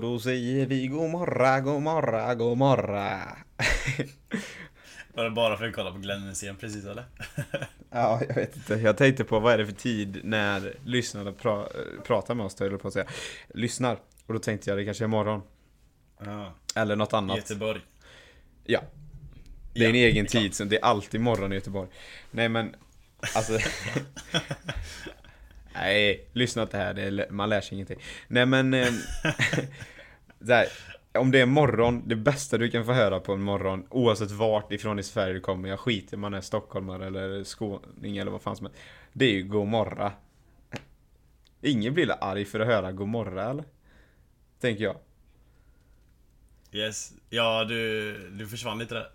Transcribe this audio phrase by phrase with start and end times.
[0.00, 3.20] Ja, då säger vi god morra, god morra, god morra.
[5.14, 7.04] Var det bara för att kolla på Glenn Hysén precis eller?
[7.90, 8.74] Ja, jag vet inte.
[8.74, 11.68] Jag tänkte på vad är det för tid när lyssnarna pra
[12.04, 13.06] pratar med oss, jag på att säga.
[13.54, 13.98] Lyssnar.
[14.26, 15.42] Och då tänkte jag det kanske är morgon.
[16.24, 16.54] Ja.
[16.74, 17.36] Eller något annat.
[17.36, 17.80] Göteborg.
[18.64, 18.80] Ja.
[19.74, 20.42] Det är en Ja, egen är klart.
[20.42, 21.88] tid, så det är alltid morgon i Göteborg.
[22.30, 22.76] Nej men,
[23.34, 23.52] alltså...
[25.80, 27.98] Nej, lyssna inte här, det är, man lär sig ingenting.
[28.28, 28.74] Nej men...
[28.74, 28.86] Eh,
[30.46, 30.66] så här,
[31.12, 34.72] om det är morgon, det bästa du kan få höra på en morgon, oavsett vart
[34.72, 38.42] ifrån i Sverige du kommer, jag skiter om man är stockholmare eller skåning eller vad
[38.42, 38.80] fan som helst.
[39.12, 40.12] Det är ju god morra.
[41.60, 43.64] Ingen blir arg för att höra god morra eller?
[44.60, 44.96] Tänker jag.
[46.72, 47.12] Yes.
[47.30, 49.10] Ja, du, du försvann lite där.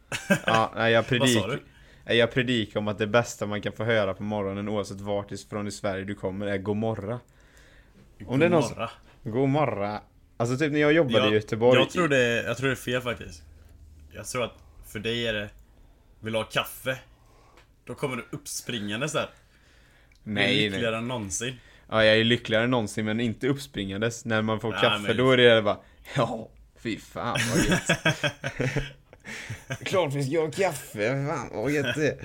[0.46, 1.60] Ja, nej, jag Vad predik, sa du?
[2.06, 5.32] Nej, jag predikar om att det bästa man kan få höra på morgonen oavsett vart
[5.32, 7.20] ifrån i Sverige du kommer är god morra.
[8.26, 8.90] Om det är någon Morra.
[9.24, 10.00] God.
[10.38, 11.80] Alltså typ när jag jobbade jag, i Göteborg.
[11.80, 13.44] Jag tror, det, jag tror det är fel faktiskt.
[14.14, 14.54] Jag tror att
[14.88, 15.50] för dig är det...
[16.20, 16.98] Vill du ha kaffe?
[17.86, 19.30] Då kommer du uppspringandes där.
[20.24, 21.00] Du är Nej, lyckligare nej.
[21.00, 21.56] än någonsin.
[21.90, 24.26] Ja, jag är lyckligare än någonsin men inte uppspringandes.
[24.26, 25.80] När man får Nej, kaffe men- då är det bara
[26.16, 27.90] Ja, fy fan vad gött.
[29.84, 32.18] Klart vi ska ha kaffe, fan vad gött det.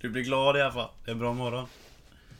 [0.00, 0.90] Du blir glad i alla fall.
[1.04, 1.66] Det är en bra morgon.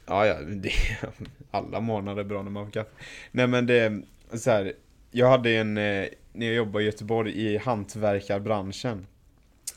[0.07, 0.71] Ja, ja, det,
[1.51, 2.91] alla morgnar är bra när man får kaffe.
[3.31, 4.03] Nej men det,
[4.35, 4.73] så här,
[5.11, 9.07] jag hade en, eh, när jag jobbade i Göteborg i hantverkarbranschen.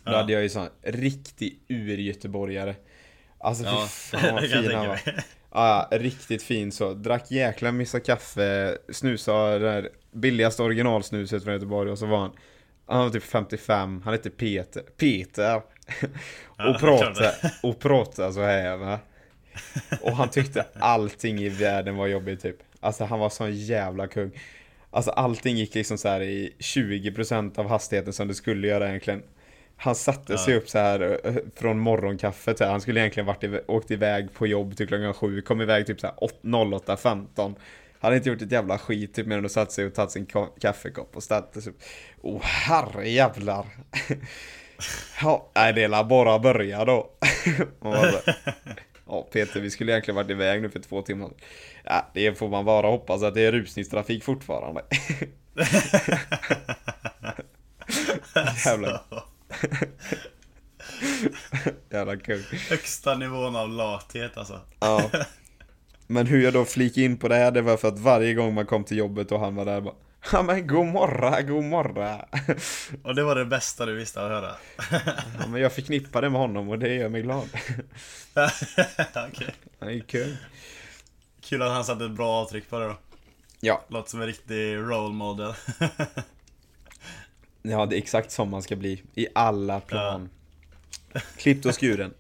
[0.04, 0.18] Då Ja.
[0.18, 2.76] hade jag ju sån riktig ur-göteborgare.
[3.40, 5.00] Alltså fy Ja, fan vad fin han var.
[5.52, 6.94] ja, riktigt fin så.
[6.94, 12.32] Drack jäkla massa kaffe, snusade det där billigaste originalsnuset från Göteborg och så var han
[12.88, 14.82] han var typ 55, han hette Peter.
[14.98, 15.62] Peter!
[16.58, 19.00] Och, pratade, och pratade så här va.
[20.02, 22.58] Och han tyckte allting i världen var jobbigt typ.
[22.80, 24.32] Alltså han var sån jävla kung.
[24.92, 29.24] Alltså allting gick liksom så här i 20% av hastigheten som det skulle göra egentligen.
[29.78, 32.60] Han satte sig upp så här eh, från morgonkaffet.
[32.60, 35.42] Han skulle egentligen varit i, åkt iväg på jobb till klockan 7.
[35.42, 37.56] Kom iväg typ så här 08.15.
[38.00, 40.12] Han har inte gjort ett jävla skit typ mer än att satt sig och tagit
[40.12, 40.28] sin
[40.62, 41.82] kaffekopp och ställt sig upp.
[42.22, 43.66] Oh herrejävlar.
[45.22, 47.12] ja, nej det lär bara börja då.
[49.10, 51.30] Ja Peter, vi skulle egentligen varit iväg nu för två timmar.
[51.84, 54.82] Ja, det får man bara hoppas att det är rusningstrafik fortfarande.
[58.66, 58.92] Jävlar.
[58.92, 59.24] Alltså.
[61.90, 62.44] Jävla kung.
[62.70, 64.62] Högsta nivån av lathet alltså.
[64.80, 65.12] ja.
[66.08, 68.54] Men hur jag då flikade in på det här, det var för att varje gång
[68.54, 69.96] man kom till jobbet och han var där bara
[70.32, 72.26] Ja men god morra, god morra.
[73.04, 74.56] Och det var det bästa du visste att höra.
[75.40, 77.50] Ja, men jag förknippade med honom och det gör mig glad.
[79.30, 79.56] Okej.
[79.80, 80.38] Han är kul.
[81.42, 82.98] Kul att han satte ett bra avtryck på det då.
[83.60, 85.54] Ja, Låter som en riktig role model.
[87.62, 89.04] ja, det är exakt som man ska bli.
[89.16, 90.30] I alla plan.
[91.38, 92.14] Klippt och skuren.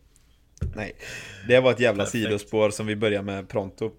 [0.75, 0.95] Nej,
[1.47, 2.23] det var ett jävla Perfekt.
[2.23, 3.91] sidospår som vi börjar med pronto.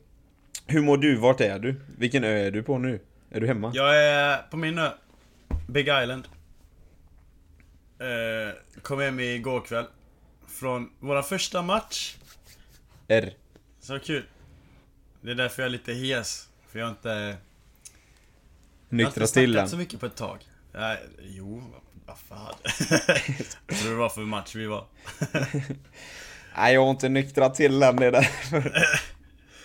[0.67, 1.17] Hur mår du?
[1.17, 1.81] Vart är du?
[1.99, 3.01] Vilken ö är du på nu?
[3.31, 3.73] Är du hemma?
[3.75, 4.91] Jag är på min ö.
[5.69, 6.29] Big Island.
[7.99, 9.87] Eh, kom hem igår kväll.
[10.49, 12.17] Från våra första match.
[13.09, 13.33] R.
[13.81, 14.25] Så kul.
[15.21, 16.49] Det är därför jag är lite hes.
[16.69, 17.37] För jag har inte...
[18.89, 20.39] Jag har inte till snackat så mycket på ett tag.
[20.73, 21.63] Nej, jo,
[22.07, 22.55] vad fan.
[23.67, 24.87] jag tror det var för match vi var.
[26.57, 27.97] Nej, jag har inte nyktrat till den.
[27.97, 28.61] Det är därför.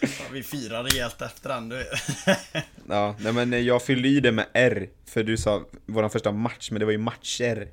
[0.07, 1.85] Fan, Vi firar rejält efter den, du.
[2.89, 4.89] Ja, nej men jag fyllde i det med R.
[5.05, 7.67] För du sa våran första match, men det var ju matcher.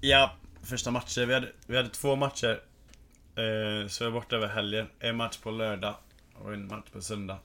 [0.00, 0.32] Ja,
[0.62, 1.26] första matcher.
[1.26, 2.60] Vi hade, vi hade två matcher.
[3.36, 4.86] Eh, så jag var borta över helgen.
[5.00, 5.94] En match på lördag
[6.34, 7.38] och en match på söndag.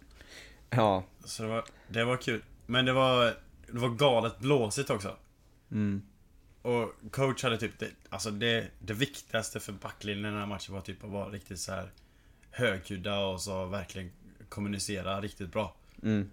[0.70, 1.04] Ja.
[1.26, 2.42] Så det var, det var kul.
[2.66, 3.26] Men det var,
[3.72, 5.16] det var galet blåsigt också.
[5.72, 6.02] Mm.
[6.64, 10.74] Och coach hade typ det, alltså det, det viktigaste för backlinjen i den här matchen
[10.74, 11.92] var typ att vara riktigt så här
[12.52, 14.12] högljudda och så verkligen
[14.50, 15.76] kommunicera riktigt bra.
[16.04, 16.30] Mm.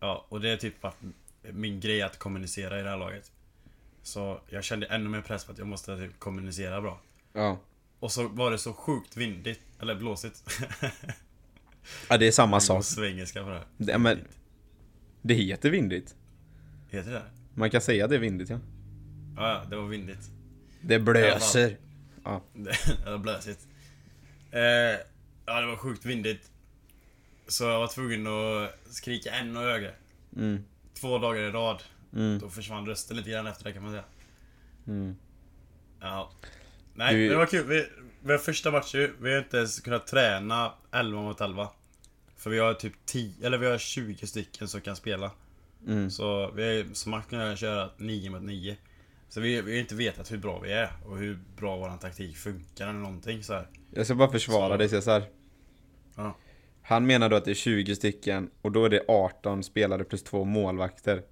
[0.00, 0.96] Ja, och det är typ varit
[1.42, 3.32] min grej att kommunicera i det här laget.
[4.02, 7.00] Så jag kände ännu mer press på att jag måste typ kommunicera bra.
[7.32, 7.58] Ja.
[8.00, 10.64] Och så var det så sjukt vindigt, eller blåsigt.
[12.08, 12.84] Ja, det är samma sak.
[12.84, 13.66] Svengelska på det här.
[13.76, 14.18] Det, men,
[15.22, 16.14] det heter vindigt.
[16.90, 17.22] Heter det
[17.54, 18.58] Man kan säga det är vindigt, ja.
[19.36, 20.30] Ja, ja, det var vindigt.
[20.80, 21.76] Det blöser.
[22.24, 22.42] Ja.
[22.54, 22.76] det
[23.10, 23.60] var blösigt.
[24.50, 24.60] Eh,
[25.46, 26.50] ja, det var sjukt vindigt.
[27.48, 29.92] Så jag var tvungen att skrika ännu högre.
[30.36, 30.64] Mm.
[30.94, 31.82] Två dagar i rad.
[32.12, 32.38] Mm.
[32.38, 34.04] Då försvann rösten lite grann efter det kan man säga.
[34.86, 35.16] Mm.
[36.00, 36.30] Ja.
[36.94, 37.66] Nej, Du- det var kul.
[38.22, 41.68] Vi, har första matchen, vi har inte ens kunnat träna 11 mot 11.
[42.36, 45.30] För vi har typ 10, eller vi har 20 stycken som kan spela.
[45.86, 46.10] Mm.
[46.10, 48.76] Så vi har som max kunnat köra 9 mot 9.
[49.36, 52.36] Så vi, vi har inte vetat hur bra vi är och hur bra våran taktik
[52.36, 53.66] funkar eller någonting så här.
[53.94, 55.22] Jag ska bara försvara Så- dig Cesar.
[56.16, 56.36] Ja.
[56.82, 60.22] Han menar då att det är 20 stycken och då är det 18 spelare plus
[60.22, 61.22] två målvakter.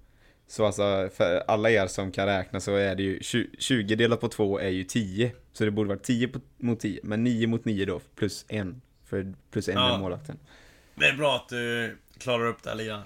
[0.47, 4.21] Så alltså, för alla er som kan räkna så är det ju 20, 20 delat
[4.21, 5.31] på 2 är ju 10.
[5.53, 8.81] Så det borde vara 10 på, mot 10, men 9 mot 9 då, plus en.
[9.05, 9.95] För plus en Ja.
[9.95, 10.39] är målvakten.
[10.95, 13.01] Det är bra att du klarar upp det här lite.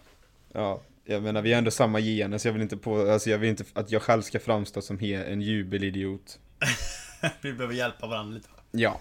[0.54, 3.38] Ja, jag menar vi har ändå samma gener så jag vill inte på, alltså jag
[3.38, 6.40] vill inte att jag själv ska framstå som he, en jubelidiot.
[7.42, 8.50] Vi behöver hjälpa varandra lite.
[8.72, 9.00] Ja.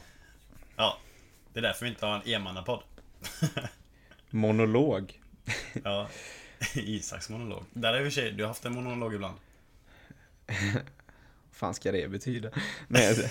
[0.76, 0.98] Ja.
[1.52, 2.82] Det är därför vi inte har en enmannapodd.
[4.30, 5.20] Monolog.
[5.84, 6.08] Ja.
[6.74, 7.64] Isaks monolog.
[7.72, 9.36] Där är vi tjej, du har haft en monolog ibland.
[11.58, 12.48] Fan ska det betyda?
[12.88, 13.30] Nej.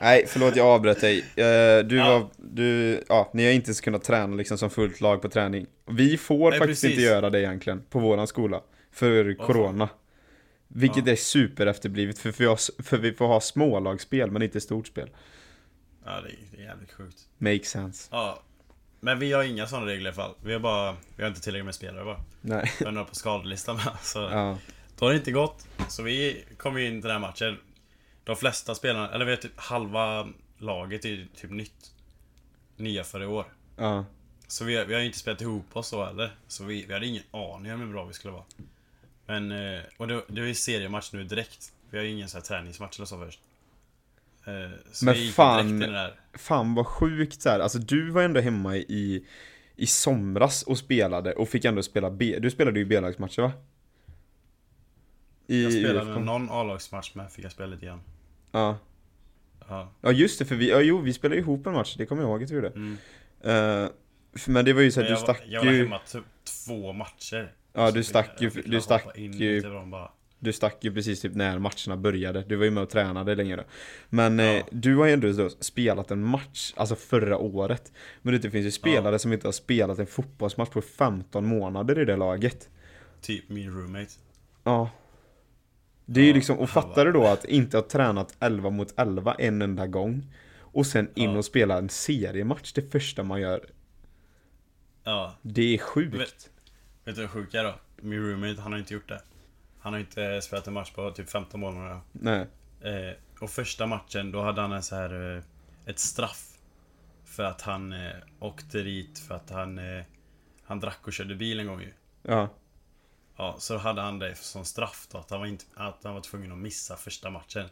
[0.00, 1.18] Nej förlåt jag avbröt dig.
[1.18, 2.08] Eh, Du Ja.
[2.18, 5.66] var, du, ja, ni har inte kunnat träna liksom som fullt lag på träning.
[5.86, 6.98] Vi får Nej, faktiskt precis.
[6.98, 8.60] inte göra det egentligen, på våran skola.
[8.92, 9.46] För fan.
[9.46, 9.88] corona.
[10.68, 11.12] Vilket Ja.
[11.12, 15.10] är super efterblivet, för, för, för vi får ha smålagsspel men inte stort spel.
[16.04, 17.18] Ja, det är, det är jävligt sjukt.
[17.38, 18.08] Makes sense.
[18.12, 18.42] Ja.
[19.00, 20.34] Men vi har inga sådana regler i alla fall.
[20.44, 22.20] Vi har bara, vi har inte tillräckligt med spelare bara.
[22.40, 22.72] Nej.
[22.78, 23.88] Vi har några på skadelistan med.
[24.02, 24.58] Så Ja.
[24.98, 25.66] då har det inte gått.
[25.90, 27.58] Så vi kom ju in till den här matchen.
[28.24, 30.28] De flesta spelarna, eller vi typ halva
[30.58, 31.92] laget är typ nytt.
[32.76, 33.44] Nya för i år.
[33.76, 34.04] Ja.
[34.46, 36.30] Så vi, vi har ju inte spelat ihop oss så heller.
[36.48, 38.44] Så vi, vi hade ingen aning om hur bra vi skulle vara.
[39.26, 41.72] Men, eh, och det, det var ju seriematch nu direkt.
[41.90, 43.40] Vi har ju ingen sån här träningsmatch eller så först.
[44.46, 45.84] Eh, Så Men fan.
[46.34, 47.60] Fan vad sjukt så här.
[47.60, 49.26] alltså du var ändå hemma i,
[49.76, 53.52] i somras och spelade och fick ändå spela B, du spelade ju B-lagsmatcher va?
[55.50, 56.20] I Jag spelade UFK.
[56.20, 58.00] någon A-lagsmatch med, fick jag spela lite grann.
[58.52, 58.78] Ja.
[59.68, 59.92] Ja.
[60.00, 62.28] ja just det, för vi, ja, jo vi spelade ihop en match, det kommer jag
[62.30, 62.68] ihåg att vi gjorde.
[62.68, 62.92] Mm.
[63.40, 63.88] Eh,
[64.38, 65.98] för- men det var ju så att du jag, var- stack jag var ju, hemma
[65.98, 66.24] typ
[66.66, 67.52] två matcher.
[67.72, 69.62] Ja, du stack jag- ju- jag du stack in ju-
[70.38, 73.56] du stack ju precis typ när matcherna började, du var ju med och tränade länge
[73.56, 73.62] då.
[74.08, 74.62] Men eh, Ja.
[74.70, 77.92] du har ju ändå då spelat en match, alltså förra året.
[78.22, 82.04] Men det finns ju spelare som inte har spelat en fotbollsmatch på 15 månader i
[82.04, 82.68] det laget.
[83.20, 84.10] Typ min roommate.
[84.64, 84.90] Ja.
[86.12, 89.34] Det är ju liksom, och fattar du då att inte ha tränat 11 mot 11
[89.34, 90.26] en enda gång
[90.60, 93.66] och sen in och spela en seriematch det första man gör.
[95.04, 95.34] Ja.
[95.42, 96.14] Det är sjukt.
[96.14, 96.50] Vet-
[97.04, 97.74] Vet du vad är då?
[97.96, 99.22] Min roommate, han har inte gjort det.
[99.80, 102.00] Han har inte spelat en match på typ 15 månader.
[102.12, 102.46] Nej.
[102.80, 105.42] Eh, och första matchen, då hade han en så här eh,
[105.86, 106.46] ett straff.
[107.24, 110.02] För att han eh, åkte dit för att han eh,
[110.62, 111.92] Han drack och körde bil en gång ju.
[112.22, 112.48] Ja.
[113.40, 116.20] Ja, så hade han det som straff då, att han var, inte, att han var
[116.20, 117.64] tvungen att missa första matchen.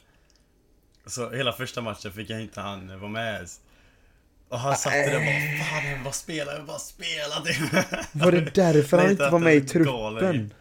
[1.06, 3.60] Så hela första matchen fick jag inte han vara med ens.
[4.48, 7.40] Och han satt där och bara Fan jag vill bara spela, jag vill bara spela
[7.44, 8.04] det.
[8.12, 10.54] Var det därför han inte var med i truppen?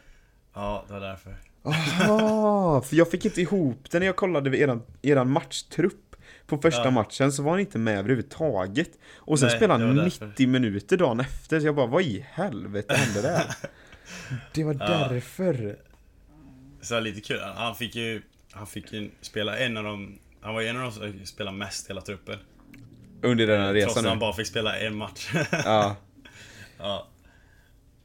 [0.54, 1.36] Ja, det var därför.
[1.64, 6.16] Aha, för jag fick inte ihop det när jag kollade eran, eran matchtrupp.
[6.48, 6.92] På första Ja.
[6.92, 8.90] matchen så var han inte med överhuvudtaget.
[9.16, 10.28] Och sen Nej, spelade han var därför.
[10.28, 13.46] 90 minuter dagen efter, så jag bara vad i helvete hände där?
[14.54, 14.88] Det var Ja.
[14.88, 15.76] därför.
[16.82, 17.40] Så lite kul.
[17.56, 18.22] Han fick ju
[18.52, 21.58] Han fick ju spela en av de Han var ju en av de som spelade
[21.58, 22.40] mest i hela truppen.
[23.22, 25.30] Under den här Trots resan att han bara fick spela en match.
[25.52, 25.96] Ja,
[26.78, 27.08] ja.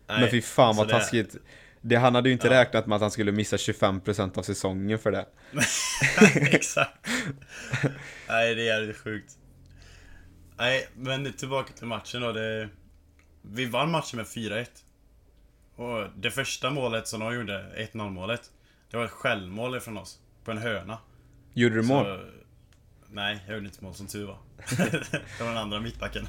[0.06, 1.36] men fy fan vad det- taskigt.
[1.84, 2.52] Det, han hade ju inte Ja.
[2.60, 5.26] räknat med att han skulle missa 25% av säsongen för det.
[6.54, 7.06] Exakt.
[8.28, 9.32] Nej, det är jävligt sjukt.
[10.58, 12.32] Nej, men tillbaka till matchen då.
[12.32, 12.68] Det...
[13.42, 14.66] Vi vann matchen med 4-1.
[15.82, 18.50] Och det första målet som de gjorde, 1-0 målet.
[18.90, 20.18] Det var ett självmål från oss.
[20.44, 20.98] På en hörna.
[21.54, 22.04] Gjorde du mål?
[22.04, 22.20] Så...
[23.08, 24.38] Nej, jag gjorde inte mål som tur var.
[25.38, 26.26] det var den andra mittbacken.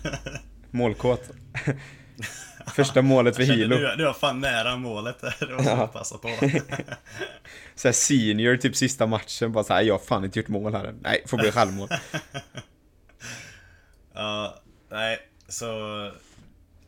[0.72, 1.30] Målkåt.
[2.76, 3.76] Första målet för Hilo.
[3.76, 5.36] Du, du var fan nära målet där.
[5.40, 5.84] Det var så Ja.
[5.84, 6.28] att passa på.
[7.76, 11.00] Såhär senior, typ sista matchen, bara såhär, jag har fan inte gjort mål här än.
[11.04, 11.90] Nej, får bli självmål.
[14.14, 15.66] Ja, nej, så...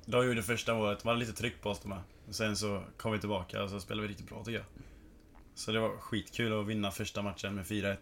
[0.05, 2.01] De gjorde första målet, de hade lite tryck på oss de här.
[2.29, 4.65] Sen så kom vi tillbaka och så spelade vi riktigt bra tycker jag.
[5.55, 7.97] Så det var skitkul att vinna första matchen med 4-1.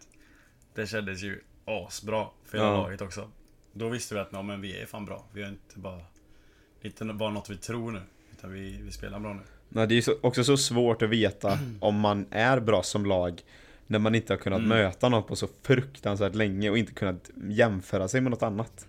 [0.74, 2.76] Det kändes ju asbra för hela Ja.
[2.76, 3.30] laget också.
[3.72, 5.24] Då visste vi att ja, men vi är fan bra.
[5.32, 6.00] Vi är inte bara...
[6.82, 8.02] Inte bara något vi tror nu.
[8.32, 9.40] Utan vi, vi spelar bra nu.
[9.68, 13.06] Nej, det är ju så, också så svårt att veta om man är bra som
[13.06, 13.42] lag
[13.86, 14.68] när man inte har kunnat Mm.
[14.68, 18.88] möta någon på så fruktansvärt länge och inte kunnat jämföra sig med något annat.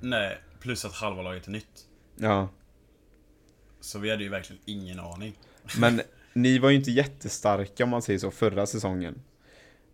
[0.00, 1.86] Nej, plus att halva laget är nytt.
[2.16, 2.48] Ja,
[3.80, 5.34] Så vi hade ju verkligen ingen aning.
[5.78, 6.00] men
[6.32, 9.22] ni var ju inte jättestarka om man säger så förra säsongen.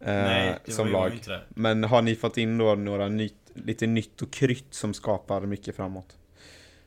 [0.00, 1.12] Eh, Nej, det som var, lag.
[1.12, 1.42] inte det.
[1.48, 5.76] Men har ni fått in då några nytt, lite nytt och krytt som skapar mycket
[5.76, 6.16] framåt?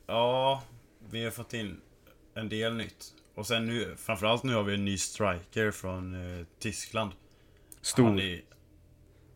[0.08, 0.64] Ja,
[1.10, 1.82] vi har fått in
[2.34, 3.14] en del nytt.
[3.36, 7.12] Och sen nu, framförallt nu har vi en ny striker från eh, Tyskland.
[7.82, 8.04] Stor.
[8.04, 8.42] Han är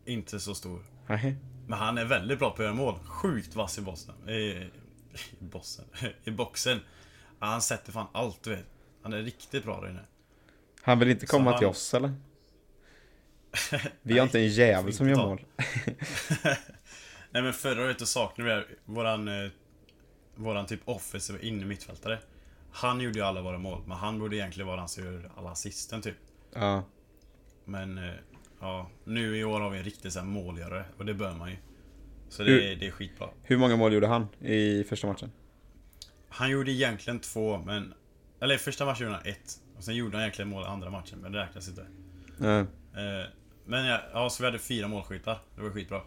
[0.04, 0.82] inte så stor.
[1.06, 1.36] Nej.
[1.66, 2.98] Men han är väldigt bra på att göra mål.
[3.04, 4.28] Sjukt vass i bossen.
[4.28, 4.70] I, i
[5.40, 5.84] bossen.
[6.24, 6.80] I boxen.
[7.44, 8.66] Ja, han sätter fan allt du vet.
[9.02, 10.00] Han är riktigt bra där inne.
[10.82, 12.14] Han vill inte komma han- till oss eller?
[14.02, 15.40] Vi har inte en jävel som gör mål.
[17.30, 19.50] Nej men förra året så saknade vi våran, eh,
[20.34, 22.18] våran typ offensiv inne mittfältare.
[22.72, 25.50] Han gjorde ju alla våra mål, men han borde egentligen vara den som gör alla
[25.50, 26.16] assisten typ.
[26.54, 26.84] Ja.
[27.64, 28.14] Men eh,
[28.60, 31.50] ja, nu i år har vi en riktig så här målgörare och det bör man
[31.50, 31.56] ju.
[32.28, 33.28] Så Hur- det, det är skitbra.
[33.42, 35.30] Hur många mål gjorde han i första matchen?
[36.34, 37.94] Han gjorde egentligen två, men...
[38.40, 39.60] Eller första matchen gjorde han ett.
[39.76, 41.86] Och sen gjorde han egentligen mål andra matchen, men det räknas inte.
[42.40, 42.58] Ja.
[42.60, 43.26] Eh,
[43.64, 45.38] men ja, ja, så vi hade fyra målskyttar.
[45.56, 46.00] Det var skitbra.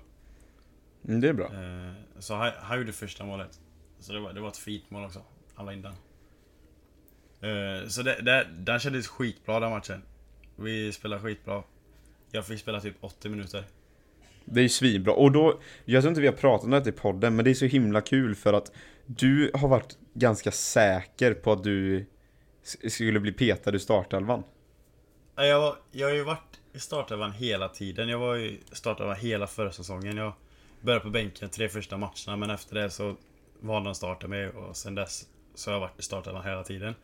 [1.08, 1.46] Mm, det är bra.
[1.46, 3.60] Eh, så han, han gjorde första målet.
[4.00, 5.22] Så det var, det var ett fint mål också.
[5.56, 5.94] Alla in den.
[7.42, 10.02] Eh, så det, det, den kändes skitbra den matchen.
[10.56, 11.64] Vi spelade skitbra.
[12.32, 13.64] Jag fick spela typ 80 minuter.
[14.46, 15.14] Det är ju svinbra.
[15.14, 17.56] Och då, jag tror inte vi har pratat om det i podden, men det är
[17.56, 18.72] så himla kul för att
[19.08, 22.06] du har varit ganska säker på att du
[22.90, 24.44] skulle bli petad ur startelvan.
[25.36, 28.10] Ja, Jag, var, jag har ju varit i startelvan hela tiden.
[28.10, 30.18] Jag var i startelvan hela förra säsongen.
[30.18, 30.34] Jag
[30.82, 33.16] började på bänken tre första matcherna, men efter det så
[33.60, 36.64] valde de att starta mig och sen dess så har jag varit i startelvan hela
[36.64, 36.96] tiden.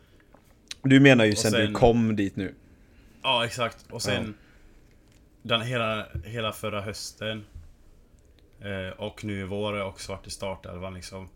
[0.81, 2.55] Du menar ju sen, sen- du kom dit nu.
[3.21, 3.85] Ja, exakt.
[3.89, 4.33] Och sen
[5.41, 7.45] den hela, hela förra hösten
[8.61, 11.29] eh, och nu i vår har jag också varit i startelvan liksom.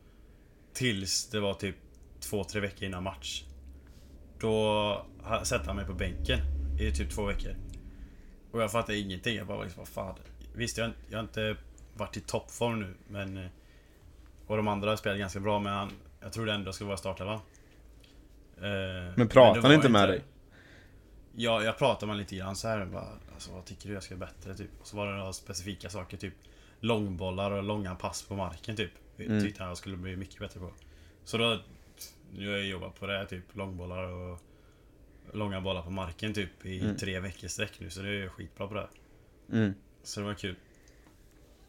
[0.77, 1.75] Tills det var typ
[2.19, 3.43] två, tre veckor innan match.
[4.39, 5.05] Då
[5.43, 6.39] satte han mig på bänken
[6.79, 7.55] i typ två veckor.
[8.51, 9.36] Och jag fattade ingenting.
[9.36, 10.15] Jag bara liksom, vad fan.
[10.55, 11.55] Visst, jag, inte- jag har inte
[11.93, 13.38] varit i toppform nu, men...
[13.38, 13.48] eh,
[14.48, 15.91] Och de andra spelat ganska bra, men han,
[16.22, 17.34] jag trodde ändå jag skulle vara.
[18.57, 19.27] Eh, Men
[19.62, 20.22] var han inte med dig?
[21.36, 22.86] Ja, jag pratade med honom lite grann så här.
[22.86, 24.55] Bara, alltså, vad tycker du jag ska göra bättre?
[24.55, 24.69] Typ.
[24.81, 26.34] Och så var det några specifika saker, typ
[26.79, 28.91] långbollar och långa pass på marken typ.
[29.25, 29.43] Mm.
[29.43, 30.74] Tyckte han jag skulle bli mycket bättre på.
[31.24, 31.59] Så då,
[32.33, 34.39] nu har jag jobbat på det, typ långbollar och
[35.33, 36.97] långa bollar på marken typ i Mm.
[36.97, 37.89] tre veckor sträck nu.
[37.89, 38.88] Så det är jag skitbra på det.
[39.51, 39.74] Mm.
[40.03, 40.55] Så det var kul.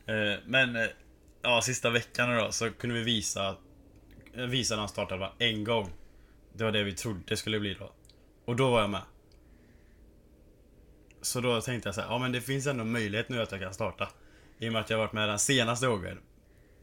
[0.06, 0.86] Eh, men, eh,
[1.42, 3.56] ja, sista veckan då så kunde vi visa
[4.34, 5.90] eh, Visa när han startade bara en gång.
[6.52, 7.92] Det var det vi trodde det skulle bli då.
[8.44, 9.02] Och då var jag med.
[11.22, 13.60] Så då tänkte jag så här, ja men det finns ändå möjlighet nu att jag
[13.60, 14.08] kan starta.
[14.58, 16.18] I och med att jag varit med den senaste gången.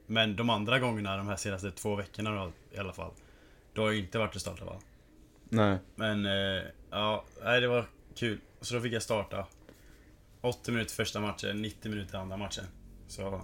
[0.08, 3.12] Men de andra gångerna, de här senaste två veckorna då, i alla fall.
[3.74, 4.80] Då har jag inte varit i starta va.
[5.50, 5.78] Nej.
[5.96, 7.86] Men, eh, ja, nej, det var
[8.16, 8.40] kul.
[8.62, 9.46] Så då fick jag starta.
[10.42, 12.64] 80 minuter första matchen, 90 minuter andra matchen.
[13.08, 13.42] Så,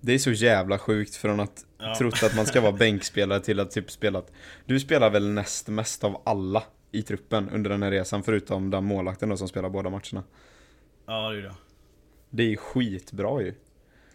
[0.00, 1.94] Det är så jävla sjukt från att Ja.
[1.98, 4.22] trott att man ska vara bänkspelare till att typ spela
[4.66, 8.84] Du spelar väl näst mest av alla i truppen under den här resan förutom den
[8.84, 10.24] målvakten då som spelar båda matcherna.
[11.06, 11.56] ja det gjorde jag.
[12.30, 13.54] Det är skitbra ju.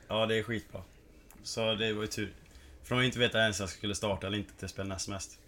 [0.07, 0.81] Ja, det är skitbra.
[1.43, 2.33] Så det var ju tur.
[2.83, 5.09] Från att inte veta ens om jag skulle starta eller inte till att spela näst
[5.09, 5.39] mest.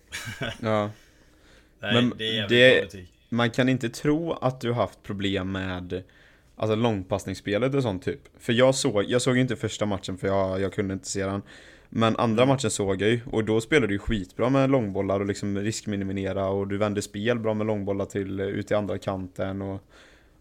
[0.62, 0.90] Ja.
[1.80, 3.06] Nej, Men det är jävligt det-.
[3.30, 6.04] Man kan inte tro att du har haft problem med
[6.56, 8.20] Alltså långpassningsspelet och sånt typ.
[8.40, 11.42] För jag såg, jag såg inte första matchen för jag, jag kunde inte se den.
[11.90, 15.26] Men andra matchen såg jag ju och då spelade du ju skitbra med långbollar och
[15.26, 19.84] liksom riskminimera och du vände spel bra med långbollar till ut i andra kanten och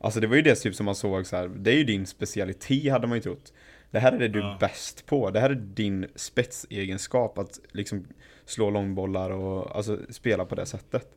[0.01, 1.51] Alltså det var ju det typ som man såg så här.
[1.57, 3.53] det är ju din specialitet hade man ju trott.
[3.93, 4.57] Det här är det du är Ja.
[4.61, 8.07] bäst på, det här är din spetsegenskap att liksom
[8.45, 11.09] slå långbollar och alltså spela på det sättet.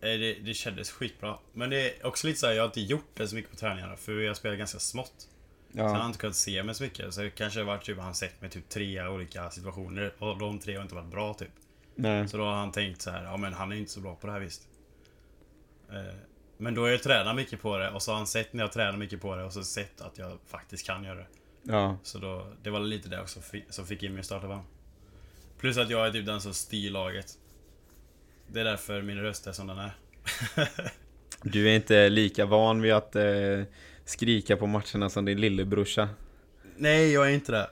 [0.00, 1.38] Eh, Det, det kändes skitbra.
[1.52, 3.56] Men det är också lite så här, jag har inte gjort det så mycket på
[3.56, 5.28] träningarna för jag spelar ganska smått.
[5.72, 7.14] Så han har Ja, inte kunnat se mig så mycket.
[7.14, 10.58] Så det kanske har varit typ, han sett mig typ tre olika situationer och de
[10.58, 11.48] tre har inte varit bra typ.
[11.94, 12.28] nej.
[12.28, 14.26] Så då har han tänkt så här, ja men han är inte så bra på
[14.26, 14.68] det här visst.
[15.90, 16.14] Eh,
[16.56, 18.72] Men då har jag tränat mycket på det och så har han sett när jag
[18.72, 21.26] tränar mycket på det och så sett att jag faktiskt kan göra det.
[21.62, 24.62] Ja, Så då, det var lite det också som fick in mig i startelvan.
[25.58, 27.26] Plus att jag är typ den som styr laget.
[28.46, 29.92] Det är därför min röst är som den är.
[31.42, 33.62] Du är inte lika van vid att eh,
[34.04, 36.08] skrika på matcherna som din lillebrorsa.
[36.76, 37.70] Nej, jag är inte det.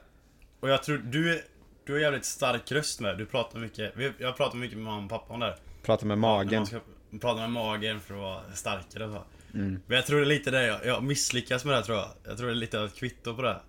[0.59, 1.41] Och jag tror, du
[1.89, 3.17] du har jävligt stark röst med.
[3.17, 5.55] Du pratar mycket, jag pratar mycket med mamma och pappa om det här.
[5.83, 6.59] Pratar med magen.
[6.59, 6.79] Man ska
[7.21, 9.23] prata med magen för att vara starkare och så.
[9.57, 9.81] Mm.
[9.87, 12.07] Men jag tror det är lite det jag, jag misslyckas med det här, tror jag.
[12.23, 13.47] Jag tror det är lite av ett kvitto på det.
[13.49, 13.61] här.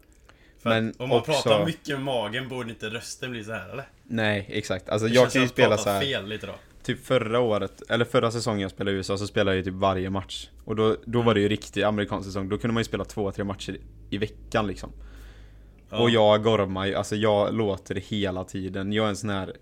[0.63, 3.69] För Men om man också- pratar mycket med magen borde inte rösten bli så här
[3.73, 3.89] eller?
[4.05, 4.89] Nej, exakt.
[4.89, 6.01] Alltså Det jag kan ju spela så här.
[6.01, 6.53] fel lite då.
[6.83, 9.81] Typ förra året, eller förra säsongen jag spelade i USA så spelade jag ju typ
[9.81, 10.49] varje match.
[10.65, 12.49] Och då, då var det ju riktig amerikansk säsong.
[12.49, 13.77] Då kunde man ju spela två, tre matcher
[14.11, 14.93] i veckan liksom.
[15.91, 15.99] Ja.
[15.99, 18.93] Och jag gormar ju, alltså jag låter hela tiden.
[18.93, 19.53] Jag är en sån här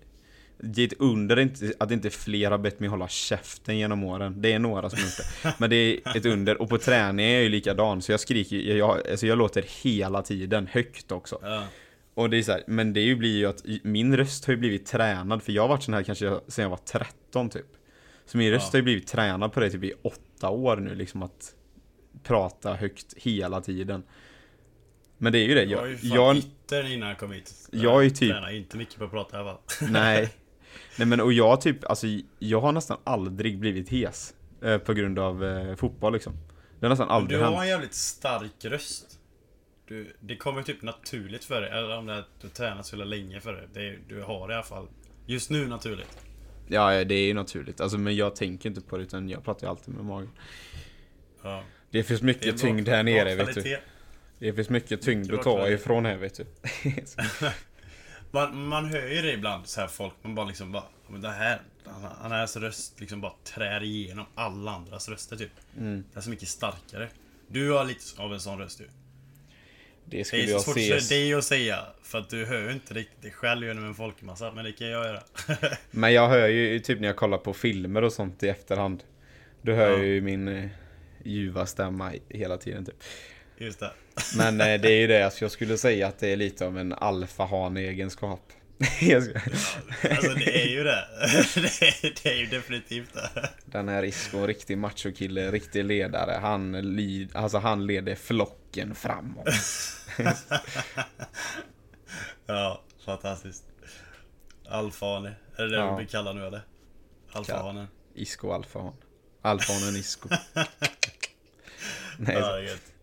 [0.63, 4.41] Det är ett under inte, att inte fler har bett mig hålla käften genom åren.
[4.41, 5.05] Det är några som har
[5.51, 5.55] det.
[5.59, 6.61] Men det är ett under.
[6.61, 8.01] Och på träning är jag ju likadan.
[8.01, 11.39] Så jag skriker jag, jag, alltså jag låter hela tiden, högt också.
[11.41, 11.63] Ja.
[12.13, 14.85] Och det är så här, men det blir ju att min röst har ju blivit
[14.85, 15.43] tränad.
[15.43, 17.65] För jag har varit sån här kanske sen jag var 13 typ.
[18.25, 18.69] Så min röst Ja.
[18.71, 21.53] har ju blivit tränad på det typ i åtta år nu liksom att
[22.23, 24.03] prata högt hela tiden.
[25.17, 25.63] Men det är ju det.
[25.63, 27.53] Jag var ju Jag, fan jag, innan jag kom hit.
[27.71, 29.89] Jag är ju typ- tränar inte mycket på att prata i alla fall.
[29.91, 30.29] Nej.
[30.97, 32.07] Nej men och jag typ, alltså
[32.39, 34.33] jag har nästan aldrig blivit hes.
[34.63, 36.33] Eh, på grund av eh, fotboll liksom.
[36.79, 37.61] Det har nästan Du aldrig har hänt.
[37.61, 39.19] en jävligt stark röst.
[39.87, 41.69] Du, det kommer typ naturligt för dig.
[41.71, 43.67] Eller om det är att du tränat så jävla länge för det.
[43.79, 44.87] det du har det i alla fall.
[45.25, 46.17] Just nu naturligt.
[46.67, 47.81] Ja, det är ju naturligt.
[47.81, 50.29] Alltså men jag tänker inte på det utan jag pratar ju alltid med magen.
[51.43, 51.63] Ja.
[51.91, 53.77] Det finns Det mycket bra- tyngd här nere vet du.
[54.39, 56.45] Det finns mycket tyngd att ta ifrån här vet du.
[58.31, 61.29] Man, man hör ju det ibland, så här folk, man bara liksom bara, men det
[61.29, 65.51] här, han, han hans röst liksom bara trär igenom alla andras röster typ.
[65.77, 66.03] Mm.
[66.13, 67.09] Det är så mycket starkare.
[67.47, 68.89] Du har lite av en sån röst du.
[70.05, 70.99] Det Det skulle är så jag svårt se.
[70.99, 73.95] för dig att säga, för att du hör ju inte riktigt dig själv genom en
[73.95, 75.21] folkmassa, men det kan jag göra.
[75.91, 79.03] Men jag hör ju typ när jag kollar på filmer och sånt i efterhand.
[79.61, 79.97] Då hör Ja.
[79.97, 80.69] jag ju min eh,
[81.23, 82.95] ljuva stämma hela tiden typ.
[83.57, 83.91] Just det.
[84.37, 86.77] Men eh, det är ju det, alltså jag skulle säga att det är lite av
[86.77, 88.41] en alfahane-egenskap.
[90.09, 91.07] Alltså det är ju det.
[91.55, 93.49] Det är, det är ju definitivt det.
[93.65, 96.37] Den här Isco, en riktig machokille, riktig ledare.
[96.41, 99.47] Han, lid, alltså han leder flocken framåt.
[102.45, 103.63] Ja, fantastiskt.
[104.69, 105.33] Alfahane.
[105.57, 105.89] Är det det Ja.
[105.89, 106.61] du blir kallad nu eller?
[107.31, 107.87] Alfahanen.
[108.15, 108.93] Isco alfahan.
[109.41, 110.29] Alfahanen Isco.
[112.17, 112.59] Nej, Ja,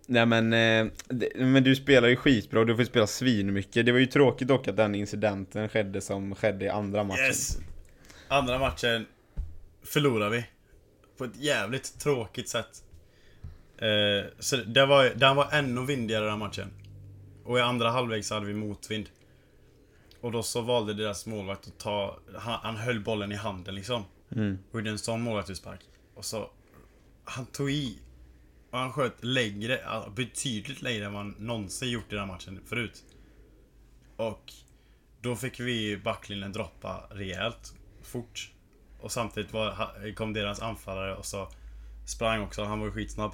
[0.06, 3.86] Nej men, eh, det, men du spelar ju skitbra och du får spela svinmycket.
[3.86, 7.24] Det var ju tråkigt dock att den incidenten skedde som skedde i andra matchen.
[7.24, 7.58] Yes!
[8.28, 9.06] Andra matchen
[9.84, 10.44] förlorar vi.
[11.18, 12.82] På ett jävligt tråkigt sätt.
[13.78, 16.68] Eh, så det var, den var ännu vindigare den matchen.
[17.44, 19.08] Och i andra halvlek så hade vi motvind.
[20.20, 24.04] Och då så valde deras målvakt att ta, han, han höll bollen i handen liksom.
[24.32, 24.58] Mm.
[24.70, 25.80] Och gjorde en sån målvaktsutspark.
[26.14, 26.50] Och så,
[27.24, 27.98] han tog i.
[28.76, 29.80] Och han sköt längre,
[30.16, 33.04] betydligt längre än man någonsin gjort i den här matchen förut.
[34.16, 34.52] Och
[35.20, 38.52] då fick vi backlinjen droppa rejält fort.
[39.00, 41.48] Och samtidigt var, kom deras anfallare och så
[42.06, 43.32] sprang också, han var ju skitsnabb.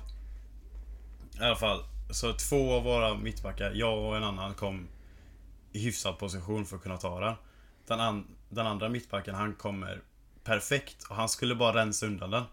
[1.40, 4.88] I alla fall, så två av våra mittbackar, jag och en annan, kom
[5.72, 7.34] i hyfsad position för att kunna ta den.
[7.86, 10.02] Den, an, den andra mittbacken, han kommer
[10.44, 12.44] perfekt och han skulle bara rensa undan den.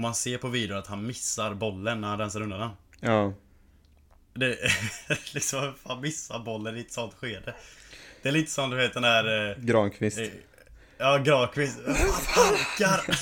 [0.00, 2.70] Man ser på videon att han missar bollen när han rensar undan den.
[3.00, 3.34] Ja.
[4.34, 4.58] Det
[5.34, 7.54] liksom, fan missar bollen i ett sånt skede?
[8.22, 9.50] Det är lite som du vet den där...
[9.50, 10.18] eh, Granqvist.
[10.18, 10.28] eh,
[10.98, 11.78] Ja, Granqvist.
[11.86, 13.18] Fan, halkar!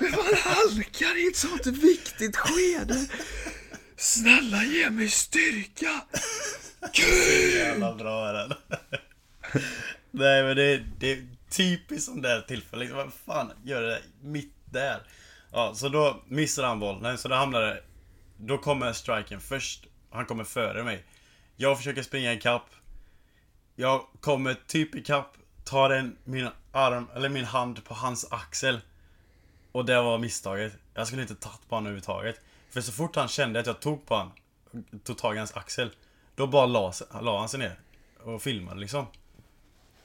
[0.00, 3.06] Man halkar i ett sånt viktigt skede.
[3.96, 6.00] Snälla ge mig styrka.
[7.54, 8.54] Jävla bra är den.
[10.10, 12.80] Nej men det, det är typiskt sån där tillfälle.
[12.84, 15.02] Liksom, vad fan gör det där mitt där?
[15.52, 17.18] Ja, så då missar han bollen.
[17.18, 17.82] Så då hamnar det...
[18.36, 19.86] Då kommer striken först.
[20.10, 21.04] Han kommer före mig.
[21.56, 22.66] Jag försöker springa ikapp.
[23.74, 25.36] Jag kommer typ ikapp.
[25.64, 28.80] Tar en, min arm, eller min hand på hans axel.
[29.72, 30.72] Och det var misstaget.
[30.94, 32.40] Jag skulle inte tagit på honom överhuvudtaget.
[32.70, 34.32] För så fort han kände att jag tog på honom,
[35.04, 35.90] tog tag i hans axel.
[36.34, 37.80] Då bara la, la han sig ner.
[38.22, 39.06] Och filmade liksom.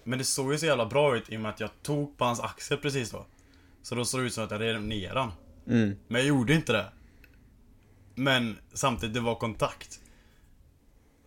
[0.03, 2.25] Men det såg ju så jävla bra ut i och med att jag tog på
[2.25, 3.25] hans axel precis då.
[3.81, 5.31] Så då såg det ut som att jag rev ner han.
[5.67, 5.95] Mm.
[6.07, 6.85] Men jag gjorde inte det.
[8.15, 9.99] Men samtidigt, det var kontakt.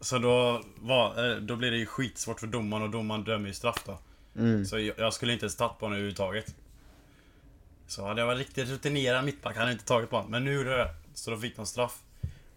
[0.00, 3.54] Så då, var, eh, då blir det ju skitsvårt för domaren och domaren dömer ju
[3.54, 3.98] straff då.
[4.36, 4.64] Mm.
[4.64, 6.54] Så jag, jag skulle inte ens tagit på honom överhuvudtaget.
[7.86, 10.30] Så hade jag varit riktigt rutinerad mittback hade jag inte tagit på honom.
[10.30, 10.94] Men nu gjorde jag det.
[11.14, 12.02] Så då fick de straff.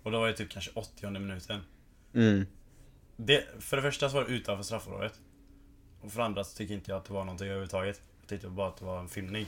[0.04, 1.62] Och då var det typ kanske 80 minuten.
[2.14, 2.46] Mm.
[3.16, 5.14] Det, för det första så var det utanför straffområdet.
[6.02, 8.02] Och för det andra så tycker inte jag att det var någonting överhuvudtaget.
[8.22, 9.46] Jag tyckte bara att det var en filmning.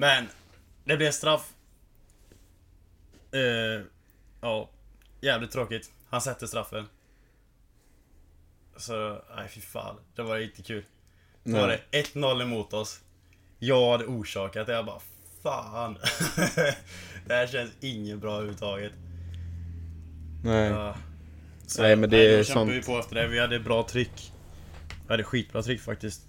[0.00, 0.26] Men,
[0.84, 1.52] det blev straff.
[3.32, 3.82] Eh,
[4.40, 4.70] ja,
[5.20, 5.90] jävligt tråkigt.
[6.08, 6.84] Han sätter straffen.
[8.76, 9.96] Så, nej fy fan.
[10.14, 10.84] Det var inte kul.
[11.44, 11.80] Då var det
[12.14, 13.00] 1-0 emot oss.
[13.58, 14.72] Jag hade orsakat det.
[14.72, 15.00] Jag bara,
[15.42, 15.94] fan.
[17.26, 18.92] det här känns inget bra överhuvudtaget.
[20.44, 20.70] Nej.
[20.70, 20.96] Ja.
[21.66, 23.28] Så, Nej, men det nej, är då kämpade sånt- vi på efter det.
[23.28, 24.32] Vi hade bra tryck.
[25.06, 26.22] Vi hade skitbra tryck faktiskt.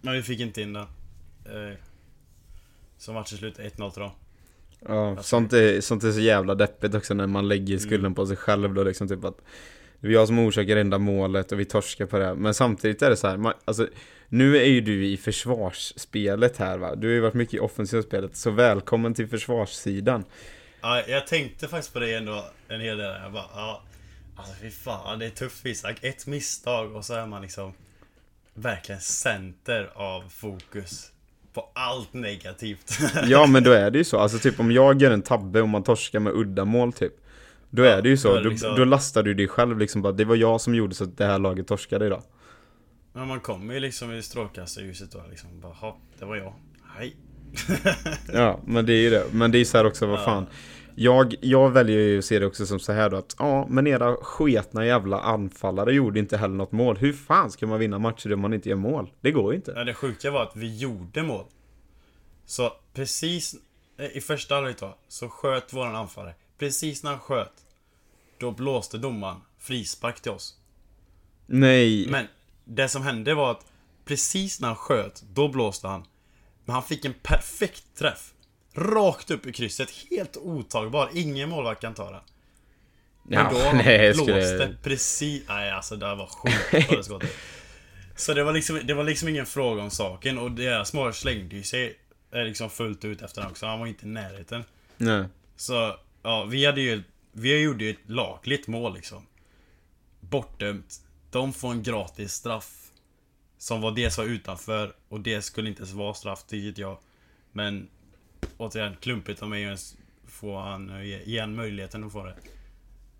[0.00, 0.82] Men vi fick inte in den.
[1.44, 1.76] Eh,
[3.06, 4.10] Så matchen slutade 1-0 till dem.
[4.88, 8.14] Ja, sånt är, sånt är så jävla deppigt också när man lägger skulden Mm.
[8.14, 9.38] på sig själv då liksom typ att
[10.00, 13.10] Det är jag som orsakar enda målet och vi torskar på det Men samtidigt är
[13.10, 13.88] det så här, man, alltså
[14.28, 16.94] Nu är ju du i försvarsspelet här va?
[16.94, 20.24] Du har ju varit mycket i offensivspelet, så välkommen till försvarssidan.
[20.80, 23.22] Ja, jag tänkte faktiskt på det ändå en hel del.
[23.22, 23.82] Jag bara, ja.
[24.36, 26.04] Alltså fy fan, det är tufft Isak.
[26.04, 27.72] Ett misstag och så är man liksom
[28.54, 31.12] verkligen center av fokus
[31.56, 32.98] på allt negativt.
[33.26, 35.68] Ja men då är det ju så, alltså typ om jag gör en tabbe och
[35.68, 37.12] man torskar med uddamål typ
[37.70, 40.24] Då är det ju så, då liksom- då lastar du dig själv liksom bara, det
[40.24, 42.22] var jag som gjorde så att det här laget torskade idag
[43.12, 45.60] Men man kommer ju liksom i strålkastarljuset då liksom.
[45.60, 46.52] Bara, "Ha, det var jag.
[46.98, 47.16] Hej.
[48.32, 49.24] Ja, men det är ju det.
[49.32, 50.46] Men det är så här också, vad fan.
[50.98, 53.86] Jag, jag väljer ju att se det också som så här då att ja, men
[53.86, 56.96] era sketna jävla anfallare gjorde inte heller något mål.
[56.96, 59.12] Hur fan ska man vinna matcher om man inte gör mål?
[59.20, 59.72] Det går ju inte.
[59.76, 61.44] Ja, det sjuka var att vi gjorde mål.
[62.46, 63.56] Så precis
[63.98, 66.34] eh, i första halvlek då, så sköt våran anfallare.
[66.58, 67.52] Precis när han sköt,
[68.38, 70.56] då blåste domaren frispark till oss.
[71.46, 72.06] Nej.
[72.10, 72.26] Men
[72.64, 73.66] det som hände var att
[74.04, 76.04] precis när han sköt, då blåste han.
[76.64, 78.32] Men han fick en perfekt träff.
[78.76, 81.10] Rakt upp i krysset, helt otagbar.
[81.14, 82.20] Ingen målvakt kan ta den.
[83.22, 84.76] Men Ja, då nej, blåste skulle...
[84.82, 85.42] precis...
[85.48, 87.30] Nej alltså det var sjukt på det skottet.
[88.16, 91.56] Så det var, liksom, det var liksom ingen fråga om saken och deras mål slängde
[91.56, 91.98] ju sig
[92.32, 93.66] eh, liksom fullt ut efter den också.
[93.66, 94.64] Han var inte i närheten.
[94.96, 95.24] Nej.
[95.56, 97.02] Så, ja, vi hade ju...
[97.32, 99.26] Vi gjorde ju ett lagligt mål liksom.
[100.20, 101.00] Bortdömt.
[101.30, 102.72] De får en gratis straff.
[103.58, 106.98] Som var det som var utanför och det skulle inte ens vara straff, tycker jag.
[107.52, 107.88] Men
[108.56, 112.34] återigen, klumpigt av mig att ens få han eh, ge han möjligheten att få det.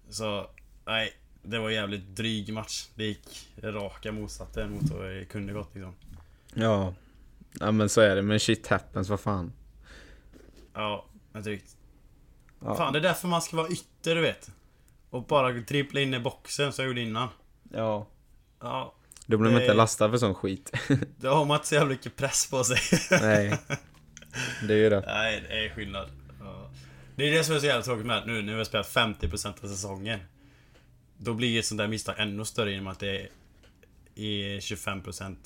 [0.09, 0.51] Så,
[0.85, 1.12] nej.
[1.42, 2.88] Det var en jävligt dryg match.
[2.94, 5.94] Det gick raka motsatsen mot vad det kunde gått liksom.
[6.55, 6.94] Ja.
[7.61, 9.53] Ja men så är det, men shit happens, vad fan.
[10.75, 11.77] Ja, men drygt.
[12.61, 12.77] Ja.
[12.77, 14.51] Fan, det är därför man ska vara ytter, du vet.
[15.11, 17.29] Och bara dribbla in i boxen som jag gjorde innan.
[17.72, 18.07] Ja.
[18.61, 18.94] Ja,
[19.27, 20.72] Då blir man Det- inte lastad för sån skit.
[21.16, 22.79] då har man inte så jävla mycket press på sig.
[23.11, 23.59] Nej.
[24.68, 25.03] Det är ju det.
[25.07, 26.09] Nej, det är skillnad.
[27.16, 28.94] Det är det som är så jävla tråkigt med att nu när vi har spelat
[28.94, 30.20] 50% av säsongen.
[31.18, 33.29] Då blir ett sånt där misstag ännu större genom att det
[34.14, 35.37] är 25%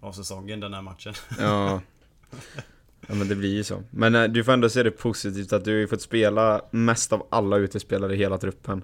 [0.00, 1.14] av säsongen den här matchen.
[1.38, 1.80] Ja.
[3.08, 3.82] Ja men det blir ju så.
[3.90, 7.12] Men eh, du får ändå se det positivt att du har ju fått spela mest
[7.12, 8.82] av alla utespelare i hela truppen.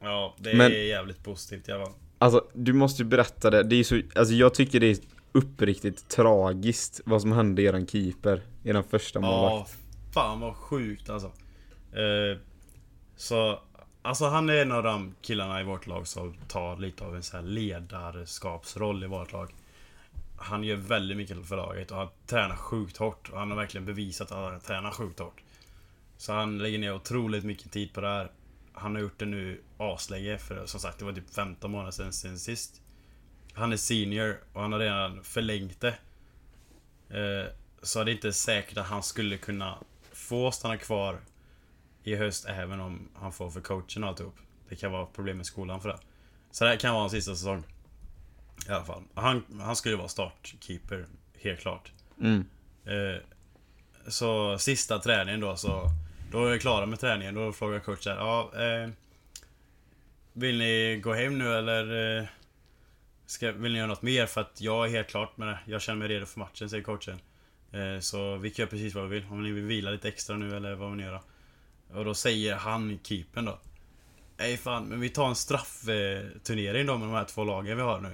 [0.00, 1.94] Ja, det är Men- jävligt positivt i alla fall.
[2.18, 3.62] Alltså, du måste ju berätta det.
[3.62, 4.96] Det är så, alltså jag tycker det är
[5.34, 9.70] uppriktigt tragiskt vad som hände eran keeper, eran första målvakt.
[9.70, 11.32] Ja, fan vad sjukt alltså.
[11.92, 12.38] Eh,
[13.16, 13.60] så,
[14.02, 17.22] alltså han är en av de killarna i vårt lag som tar lite av en
[17.22, 19.54] sån här ledarskapsroll i vårt lag.
[20.36, 23.84] Han gör väldigt mycket för laget och han tränar sjukt hårt och han har verkligen
[23.84, 25.42] bevisat att han tränar sjukt hårt.
[26.16, 28.30] Så han lägger ner otroligt mycket tid på det här.
[28.72, 32.12] Han har gjort det nu aslänge för som sagt det var typ 15 månader sedan,
[32.12, 32.80] sen sist.
[33.54, 35.96] Han är senior och han har redan förlängt det.
[37.08, 37.46] Eh,
[37.82, 39.78] så det är inte säkert att han skulle kunna
[40.12, 41.18] få stanna kvar
[42.02, 44.34] i höst även om han får för coachen och alltihop.
[44.68, 45.98] Det kan vara problem med skolan för det.
[46.50, 47.62] Så det här kan vara hans sista säsong.
[48.68, 49.02] I alla fall.
[49.14, 51.06] Han, han skulle vara startkeeper,
[51.38, 51.92] helt klart.
[52.20, 52.44] Mm.
[52.84, 53.20] Eh,
[54.08, 55.90] så sista träningen då så
[56.30, 58.90] Då är vi klara med träningen, då frågar coachen ja, eh,
[60.32, 62.24] Vill ni gå hem nu eller eh,
[63.26, 64.26] ska, Vill ni göra något mer?
[64.26, 66.84] För att jag är helt klart med det Jag känner mig redo för matchen, säger
[66.84, 67.18] coachen
[67.72, 70.36] eh, Så vi kan göra precis vad vi vill Om ni vill vila lite extra
[70.36, 71.20] nu eller vad vill ni göra?
[71.92, 73.58] Och då säger han, keepern då
[74.36, 78.00] Nej fan, men vi tar en straffturnering då med de här två lagen vi har
[78.00, 78.08] nu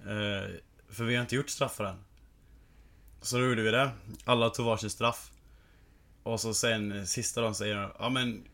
[0.00, 0.50] eh,
[0.88, 1.96] För vi har inte gjort straffar än
[3.26, 3.90] så då gjorde vi det.
[4.24, 5.30] Alla tog varsin straff.
[6.22, 7.90] Och så sen sista dagen säger han.
[7.98, 8.44] Ja men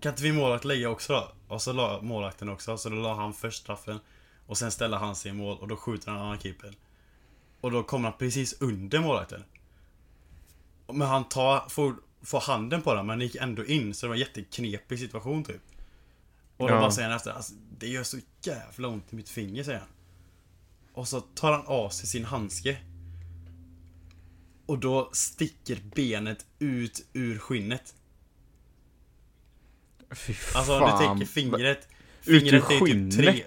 [0.00, 1.32] Kan inte vi målvakt lägga också då?
[1.54, 2.78] Och så la målvakten också.
[2.78, 4.00] Så då la han först straffen.
[4.46, 6.74] Och sen ställer han sig i mål och då skjuter han annan keeper.
[7.60, 9.44] Och då kommer han precis under målvakten.
[10.92, 14.08] Men han tar, får, får handen på den men det gick ändå in så det
[14.08, 15.60] var en jätteknepig situation typ.
[16.56, 16.80] Och då Ja.
[16.80, 19.88] bara säger han efter alltså, Det gör så jävla ont i mitt finger säger han.
[20.92, 22.76] Och så tar han av sig sin handske.
[24.66, 27.94] Och då sticker benet ut ur skinnet.
[30.14, 30.98] Fy Alltså om du fan.
[30.98, 31.88] tänker fingret.
[32.24, 33.44] Ut ur Fingret är typ tre.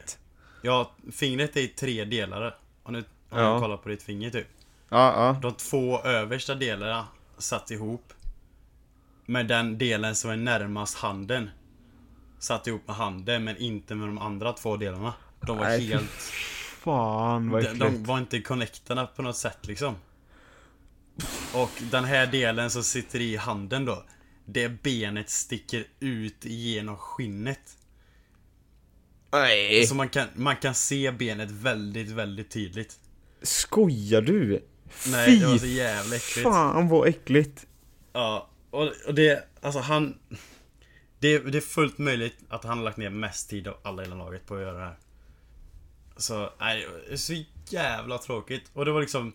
[0.61, 2.57] Ja, fingret är i tre delar.
[2.83, 3.05] Om du, om
[3.39, 3.53] Ja.
[3.53, 4.47] du kollar på ditt finger typ.
[4.89, 5.39] Ja, ja.
[5.41, 8.13] De två översta delarna satt ihop.
[9.25, 11.49] Med den delen som är närmast handen.
[12.39, 15.13] Satt ihop med handen men inte med de andra två delarna.
[15.41, 16.11] De var Nej, helt...
[16.79, 17.79] Fan vad De, äckligt.
[17.85, 19.95] de var inte connectade på något sätt liksom.
[21.53, 24.03] Och den här delen som sitter i handen då.
[24.45, 27.77] Det benet sticker ut genom skinnet.
[29.31, 29.85] Nej.
[29.87, 32.99] Så man kan, man kan se benet väldigt, väldigt tydligt.
[33.41, 34.65] Skojar du?
[35.07, 36.43] Nej, Fy det var så jävla äckligt.
[36.43, 37.67] Fan vad äckligt!
[38.13, 40.19] Ja, och, och det, alltså han...
[41.19, 44.07] Det, det är fullt möjligt att han har lagt ner mest tid av alla i
[44.07, 44.97] laget på att göra det här.
[46.17, 48.63] Så, nej, det är så jävla tråkigt.
[48.73, 49.33] Och det var liksom...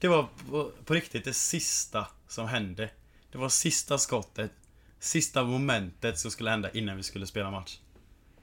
[0.00, 2.90] Det var på, på riktigt det sista som hände.
[3.32, 4.52] Det var sista skottet,
[5.00, 7.78] sista momentet som skulle hända innan vi skulle spela match.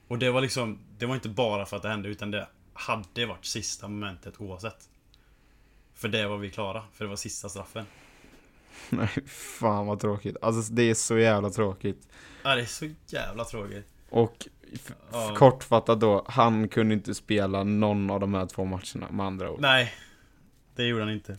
[0.07, 3.25] Och det var liksom, det var inte bara för att det hände, utan det hade
[3.25, 4.89] varit sista momentet oavsett.
[5.93, 7.85] För det var vi klara, för det var sista straffen.
[8.89, 10.37] Nej, fan vad tråkigt.
[10.41, 12.07] Alltså det är så jävla tråkigt.
[12.43, 13.85] Ja, det är så jävla tråkigt.
[14.09, 14.47] Och
[15.11, 15.35] Ja.
[15.37, 19.61] kortfattat då, han kunde inte spela någon av de här två matcherna med andra ord.
[19.61, 19.93] Nej,
[20.75, 21.37] det gjorde han inte.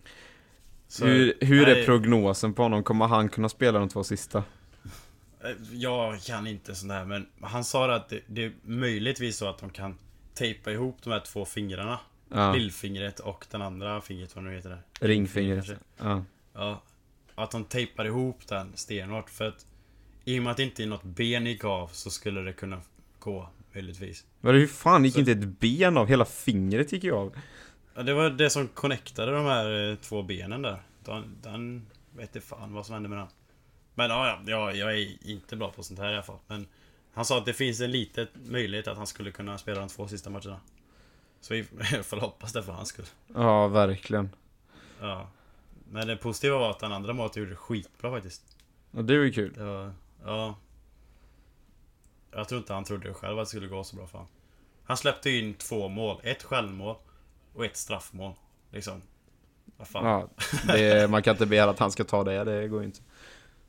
[0.89, 2.85] Så, hur hur nej, är prognosen på honom?
[2.85, 4.45] Kommer han kunna spela de två sista?
[5.51, 9.49] Eh, Jag kan inte sånt här, men han sa att det, det är möjligtvis så
[9.49, 9.99] att de kan
[10.35, 11.99] tejpa ihop de här två fingrarna.
[12.29, 15.07] Ja, Lillfingret och den andra fingret, vad nu heter det.
[15.09, 15.67] ringfingret.
[15.99, 16.25] Ja.
[16.55, 16.83] Ja.
[17.35, 19.67] Att de tejpar ihop den stenhårt, för att
[20.25, 22.81] i och med att det inte är något ben gick av så skulle det kunna
[23.19, 24.25] gå, möjligtvis.
[24.41, 26.07] Men hur fan gick Så- inte ett ben av?
[26.07, 27.37] Hela fingret gick ju av.
[27.95, 30.83] Ja, det var det som connectade de här eh, två benen där.
[31.05, 33.27] Den, den vet inte fan vad som hände med den.
[33.99, 36.39] Men ja, ja, jag, är inte bra på sånt här i alla fall.
[36.47, 36.67] Men
[37.13, 40.09] han sa att det finns en liten möjlighet att han skulle kunna spela de två
[40.09, 40.61] sista matcherna.
[41.41, 41.65] Så vi
[42.03, 43.07] får hoppas det för hans skull.
[43.35, 44.31] Ja, verkligen.
[45.01, 45.29] Ja.
[45.91, 48.43] Men det positiva var att den andra målet gjorde skitbra faktiskt.
[48.91, 49.55] Och det var ju kul.
[49.59, 49.93] Var,
[50.25, 50.59] ja.
[52.31, 54.33] Jag tror inte han trodde själv att det skulle gå så bra för honom.
[54.85, 56.21] Han släppte in två mål.
[56.23, 56.97] Ett självmål
[57.55, 58.33] och ett straffmål.
[58.71, 59.03] Liksom.
[59.77, 60.05] Vad fan.
[60.05, 60.29] Ja,
[60.67, 63.01] det, man kan inte begära att han ska ta det, det går ju inte.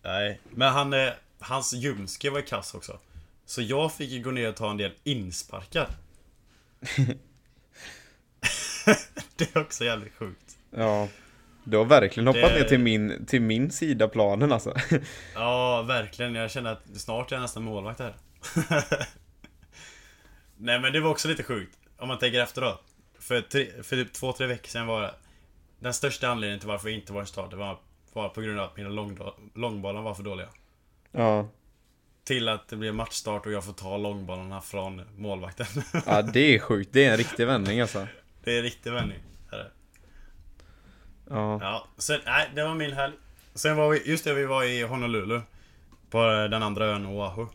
[0.07, 2.99] Nej, men han, eh, hans ljumske var kass också.
[3.45, 5.87] Så jag fick ju gå ner och ta en del insparkar.
[9.35, 10.57] det är också jävligt sjukt.
[10.71, 11.07] Ja.
[11.63, 14.75] Du har verkligen hoppat Det- ner till min, till min sida planen alltså.
[15.33, 16.35] Ja, verkligen.
[16.35, 18.15] Jag känner att snart är jag nästan målvakt här.
[20.57, 21.77] Nej, men det var också lite sjukt.
[21.97, 22.79] Om man tänker efter då.
[23.19, 25.13] För, tre, för typ två, tre veckor sedan var det...
[25.79, 27.79] Den största anledningen till varför jag inte var i start, det var,
[28.17, 29.19] var på grund av att mina lång,
[29.53, 30.47] långbollar var för dåliga.
[31.11, 31.49] Ja.
[32.23, 35.65] Till att det blev matchstart och jag får ta långbollarna från målvakten.
[36.05, 36.89] Ja, det är sjukt.
[36.93, 38.07] Det är en riktig vändning alltså.
[38.43, 39.19] det är en riktig vändning.
[41.29, 41.59] Ja.
[41.61, 43.13] Ja, så nej, det var min helg.
[43.53, 45.41] Sen var vi, just det, vi var i Honolulu.
[46.09, 47.47] På den andra ön, Oahu.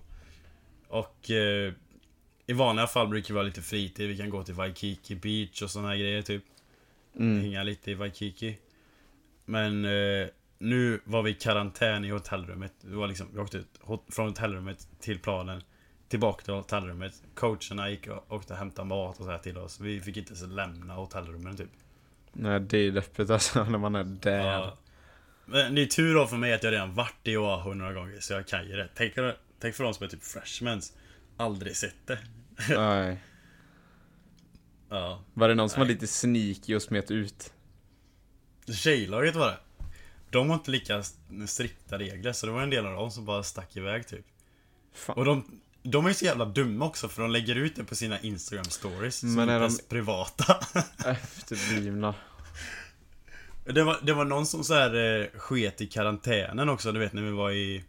[0.88, 1.72] Och eh,
[2.46, 4.09] i vanliga fall brukar vi ha lite fritid.
[4.09, 6.44] Vi kan gå till Waikiki Beach och såna här grejer typ.
[7.16, 7.40] Mm.
[7.40, 8.59] Hänga lite i Waikiki.
[9.44, 10.29] Men eh,
[10.62, 12.72] nu var vi i karantän i hotellrummet.
[12.81, 15.62] Det var liksom, vi åkte ut från hotellrummet till planen.
[16.09, 17.22] Tillbaka till hotellrummet.
[17.35, 19.81] Coacherna gick och åkte och hämtade mat och så här till oss.
[19.81, 21.70] Vi fick inte ens lämna hotellrummen typ.
[22.33, 24.53] Nej, det är deppigt alltså när man är där.
[24.53, 24.79] Ja.
[25.44, 28.20] Men det är tur då för mig att jag redan varit i Oahu några gånger,
[28.20, 28.88] så jag kan ju det.
[28.94, 29.14] Tänk,
[29.61, 30.92] tänk för de som är typ freshmans.
[31.37, 32.18] Aldrig sett det.
[32.77, 33.22] Nej.
[34.88, 35.22] Ja.
[35.35, 35.88] Var det någon som Nej.
[35.88, 37.53] var lite sneaky och smet ut?
[38.68, 39.57] Tjejlaget var det.
[40.32, 41.02] De har inte lika
[41.46, 44.26] strikta regler, så det var en del av dem som bara stack iväg typ.
[44.94, 45.16] Fan.
[45.16, 47.94] Och de, de är ju så jävla dumma också, för de lägger ut det på
[47.94, 49.16] sina Instagram stories.
[49.18, 50.56] Som Men är de- privata.
[51.06, 52.14] Efterblivna.
[53.64, 57.12] Det var, det var någon som så här eh, sket i karantänen också, du vet
[57.12, 57.84] när vi var i,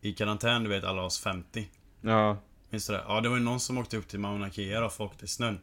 [0.00, 1.68] i karantän, du vet alla oss 50.
[2.00, 2.42] Ja.
[2.70, 3.04] Minns du det?
[3.08, 5.60] Ja, det var ju någon som åkte upp till Mauna Kea och åkte i snön.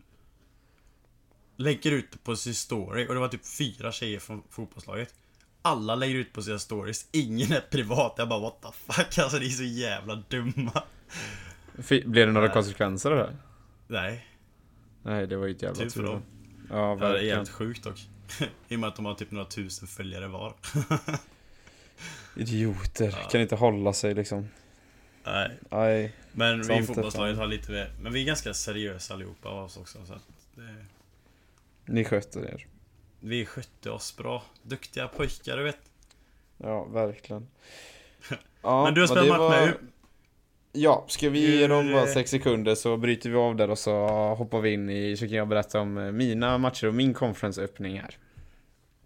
[1.58, 5.16] Lägger ut på sin story och det var typ fyra tjejer från fotbollslaget.
[5.66, 8.14] Alla lägger ut på sina stories, ingen är privat.
[8.18, 10.84] Jag bara what the fuck, alltså ni är så jävla dumma.
[11.78, 12.54] Fi- Blev det några Nej.
[12.54, 13.36] konsekvenser av det?
[13.88, 14.28] Nej,
[15.04, 16.22] Nej, det var ju ett jävla tur för dem.
[16.70, 17.38] Ja, Ja, det är verkligen.
[17.38, 18.08] helt sjukt dock.
[18.68, 20.54] I och med att de har typ några tusen följare var.
[22.36, 23.18] Idioter.
[23.22, 23.30] Ja.
[23.30, 24.48] Kan inte hålla sig liksom.
[25.26, 26.14] Nej, Nej.
[26.32, 29.78] men vi i fotbollslaget har lite mer, men vi är ganska seriösa allihopa av oss
[29.78, 29.98] också.
[30.06, 30.24] Så att
[30.56, 30.86] det,
[31.86, 32.66] Ni sköter er.
[33.24, 34.44] Vi skötte oss bra.
[34.64, 35.78] Duktiga pojkar, du vet.
[36.58, 37.48] Ja, verkligen.
[38.62, 39.74] Ja, men du har spelat match var- med
[40.72, 43.70] Ja, ska vi ge dem Hur, bara eh, sex sekunder så bryter vi av där
[43.70, 44.08] och så
[44.38, 48.00] hoppar vi in i, så kan jag berätta om eh, mina matcher och min conference-öppning
[48.00, 48.18] här.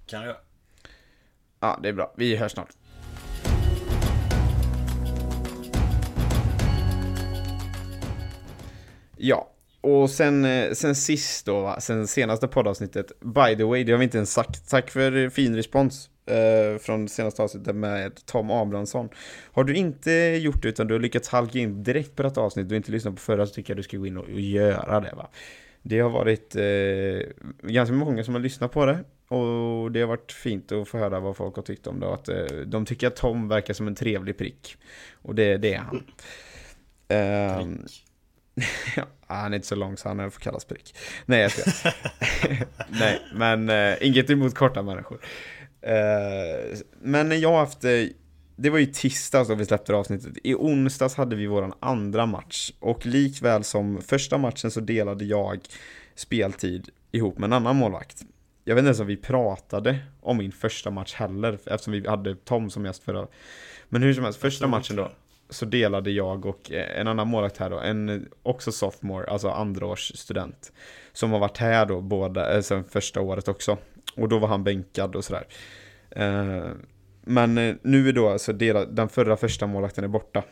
[0.05, 0.35] Kan jag?
[1.59, 2.13] Ja, det är bra.
[2.17, 2.69] Vi hörs snart.
[9.17, 9.49] Ja,
[9.87, 11.79] och sen, eh, sen sist då, va?
[11.79, 13.11] sen senaste poddavsnittet.
[13.19, 14.69] By the way, det har vi inte ens sagt.
[14.69, 19.09] Tack för eh, fin respons eh, från senaste avsnittet med Tom Abrahamsson.
[19.51, 22.71] Har du inte gjort det utan du har lyckats halka in direkt på detta avsnitt
[22.71, 24.99] och inte lyssnat på förra så tycker jag du ska gå in och, och göra
[24.99, 25.29] det va.
[25.81, 30.31] Det har varit eh, ganska många som har lyssnat på det Och det har varit
[30.31, 32.05] fint att få höra vad folk har tyckt om det.
[32.05, 34.77] Och att eh, de tycker att Tom verkar som en trevlig prick.
[35.21, 36.03] Och det, det är han.
[37.07, 37.67] Ja,
[39.27, 40.95] han är inte så lång så han får kallas prick.
[41.25, 41.71] Nej, jag ska.
[42.89, 45.19] Nej, men uh, inget emot korta människor.
[45.87, 48.05] Uh, men jag har haft, uh,
[48.55, 50.37] det var ju tisdags då vi släppte avsnittet.
[50.43, 52.71] I onsdags hade vi våran andra match.
[52.79, 55.59] Och likväl som första matchen så delade jag
[56.15, 58.21] speltid ihop med en annan målvakt.
[58.63, 62.35] Jag vet inte ens om vi pratade om min första match heller, eftersom vi hade
[62.35, 63.27] Tom som gäst förra.
[63.89, 65.11] Men hur som helst, första matchen då
[65.49, 70.71] så delade jag och eh, en annan målvakt här då, en också sophomore, alltså andraårsstudent.
[71.13, 73.77] Som har varit här då båda, eh, sen första året också.
[74.15, 75.47] Och då var han bänkad och sådär.
[76.09, 76.67] Eh,
[77.21, 80.43] men nu är då alltså delad, den förra första målvakten är borta.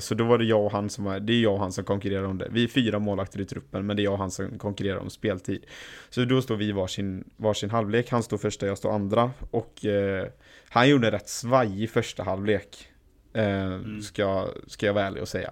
[0.00, 1.84] Så då var det jag och han som var, det är jag och han som
[1.84, 2.48] konkurrerar om det.
[2.50, 5.10] Vi är fyra målvakter i truppen, men det är jag och han som konkurrerar om
[5.10, 5.66] speltid.
[6.10, 9.30] Så då står vi varsin, varsin halvlek, han står första, jag står andra.
[9.50, 10.26] Och eh,
[10.68, 12.87] han gjorde en rätt svajig första halvlek.
[13.32, 14.02] Eh, mm.
[14.02, 15.50] ska, ska jag vara ärlig och säga.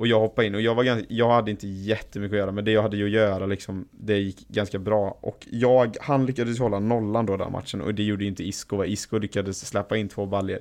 [0.00, 2.64] Och jag hoppade in och jag, var ganska, jag hade inte jättemycket att göra men
[2.64, 5.18] det jag hade att göra liksom, det gick ganska bra.
[5.20, 8.84] Och jag, han lyckades hålla nollan då den matchen och det gjorde inte Isco.
[8.84, 10.60] Isco lyckades släppa in två baljer.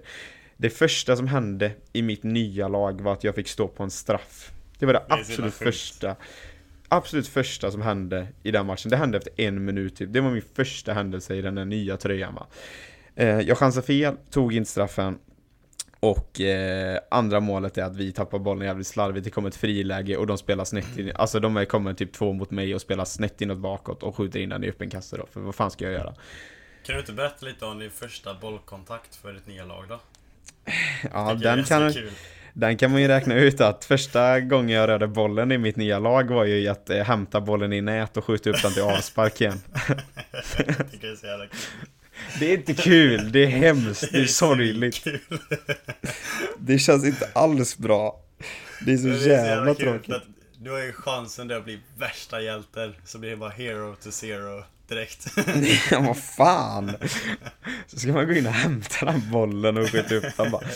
[0.58, 3.90] Det första som hände i mitt nya lag var att jag fick stå på en
[3.90, 4.52] straff.
[4.80, 6.16] Det var det, det absolut första.
[6.88, 8.90] Absolut första som hände i den matchen.
[8.90, 10.14] Det hände efter en minut typ.
[10.14, 12.48] Det var min första händelse i den här nya tröjan va.
[13.16, 15.18] Eh, jag chansade fel, tog inte straffen.
[16.00, 20.18] Och eh, andra målet är att vi tappar bollen jävligt slarvigt, det kommer ett friläge
[20.18, 23.42] och de spelar snett in, alltså de kommer typ två mot mig och spelar snett
[23.42, 25.94] inåt bakåt och skjuter in den i öppen kasse då, för vad fan ska jag
[25.94, 26.14] göra?
[26.86, 30.00] Kan du inte berätta lite om din första bollkontakt för ditt nya lag då?
[31.14, 31.94] Ja, den kan,
[32.54, 36.00] den kan man ju räkna ut att första gången jag rörde bollen i mitt nya
[36.00, 39.42] lag var ju att eh, hämta bollen i nät och skjuta upp den till avspark
[39.42, 39.62] igen.
[41.02, 41.60] det är så jävla kul.
[42.40, 45.08] Det är inte kul, det är hemskt, det är sorgligt.
[46.58, 48.22] Det känns inte alls bra.
[48.86, 50.16] Det är så, det är så jävla, tråkigt.
[50.58, 54.12] Du har ju chansen där att bli värsta hjälten, så blir det bara hero to
[54.12, 55.28] zero direkt.
[55.92, 56.92] ja, vad fan.
[57.88, 60.68] Så ska man gå in och hämta den bollen och skjuta upp den bara.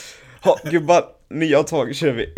[0.42, 2.34] Ha, gubbar, nya tag kör vi.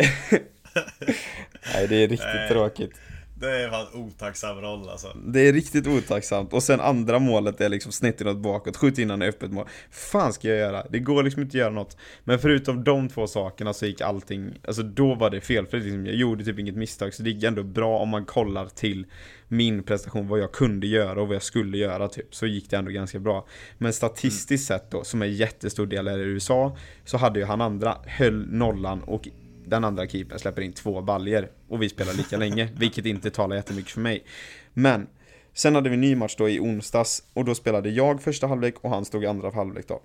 [1.74, 2.48] Nej, det är riktigt Nej.
[2.48, 2.92] tråkigt.
[3.38, 5.16] Det är fan otacksam roll alltså.
[5.26, 6.52] Det är riktigt otacksamt.
[6.52, 9.68] Och sen andra målet är liksom snett inåt bakåt, skjut innan i öppet mål.
[9.90, 10.86] fan ska jag göra?
[10.90, 11.96] Det går liksom inte att göra något.
[12.24, 15.66] Men förutom de två sakerna så gick allting, alltså då var det fel.
[15.66, 17.14] För liksom, jag gjorde typ inget misstag.
[17.14, 19.06] Så det gick ändå bra om man kollar till
[19.48, 22.34] min prestation, vad jag kunde göra och vad jag skulle göra typ.
[22.34, 23.46] Så gick det ändå ganska bra.
[23.78, 24.80] Men statistiskt mm.
[24.80, 29.02] sett då, som är jättestor del i USA, så hade ju han andra, höll nollan
[29.02, 29.28] och
[29.66, 33.56] den andra keepern släpper in två baljer och vi spelar lika länge, vilket inte talar
[33.56, 34.24] jättemycket för mig.
[34.72, 35.06] Men
[35.54, 38.74] sen hade vi en ny match då i onsdags och då spelade jag första halvlek
[38.80, 40.02] och han stod i andra halvlek då.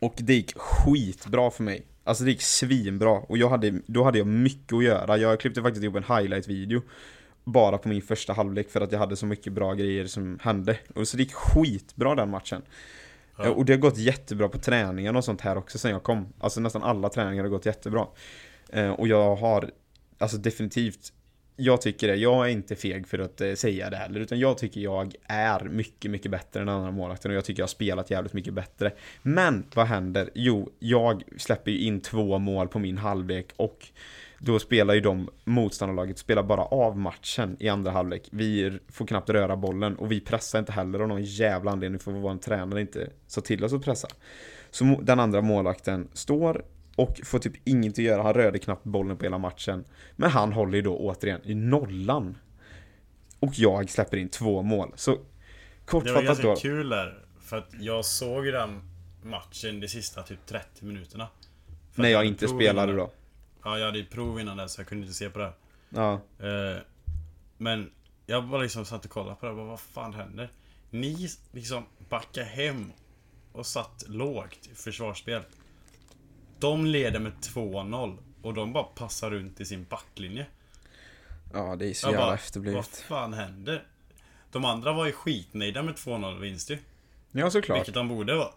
[0.00, 1.86] Och det gick skitbra för mig.
[2.04, 5.16] Alltså det gick svinbra och jag hade, då hade jag mycket att göra.
[5.16, 6.82] Jag klippte faktiskt ihop en highlight-video
[7.44, 10.78] bara på min första halvlek för att jag hade så mycket bra grejer som hände.
[10.94, 12.62] Och så det gick skitbra den matchen.
[13.36, 13.50] Ja.
[13.50, 16.32] Och det har gått jättebra på träningen och sånt här också sen jag kom.
[16.38, 18.06] Alltså nästan alla träningar har gått jättebra.
[18.72, 19.70] Eh, och jag har,
[20.18, 21.12] alltså definitivt,
[21.56, 22.16] jag tycker det.
[22.16, 25.64] Jag är inte feg för att eh, säga det heller, utan jag tycker jag är
[25.64, 28.92] mycket, mycket bättre än andra målvakten och jag tycker jag har spelat jävligt mycket bättre.
[29.22, 30.30] Men vad händer?
[30.34, 33.86] Jo, jag släpper ju in två mål på min halvlek och
[34.38, 38.28] då spelar ju de motståndarlaget spelar bara av matchen i andra halvlek.
[38.30, 42.12] Vi får knappt röra bollen och vi pressar inte heller av någon jävla anledning för
[42.12, 44.08] vår tränare inte så till oss att pressa.
[44.70, 46.64] Så den andra målvakten står
[46.96, 49.84] och får typ inget att göra, han rörde knappt bollen på hela matchen.
[50.16, 52.38] Men han håller ju då återigen i nollan.
[53.38, 54.92] Och jag släpper in två mål.
[54.94, 55.18] Så
[55.84, 56.20] kortfattat då.
[56.20, 57.24] Det var ganska kul där.
[57.40, 58.80] För att jag såg den
[59.22, 61.28] matchen de sista typ 30 minuterna.
[61.94, 63.10] När jag inte spelade då.
[63.64, 65.52] Ja, jag hade ju prov innan det så jag kunde inte se på det.
[65.88, 66.12] Ja.
[66.38, 66.82] Eh,
[67.58, 67.90] men
[68.26, 70.50] jag bara liksom satt och kollade på det och vad fan händer?
[70.90, 72.92] Ni liksom backar hem
[73.52, 75.42] och satt lågt i försvarsspel.
[76.62, 80.46] De leder med 2-0 och de bara passar runt i sin backlinje.
[81.52, 82.76] Ja, det är så jävla efterblivet.
[82.76, 83.84] Vad fan händer?
[84.52, 86.78] De andra var ju skitnöjda med 2-0 vinst ju.
[87.32, 87.78] Ja, såklart.
[87.78, 88.48] Vilket de borde vara.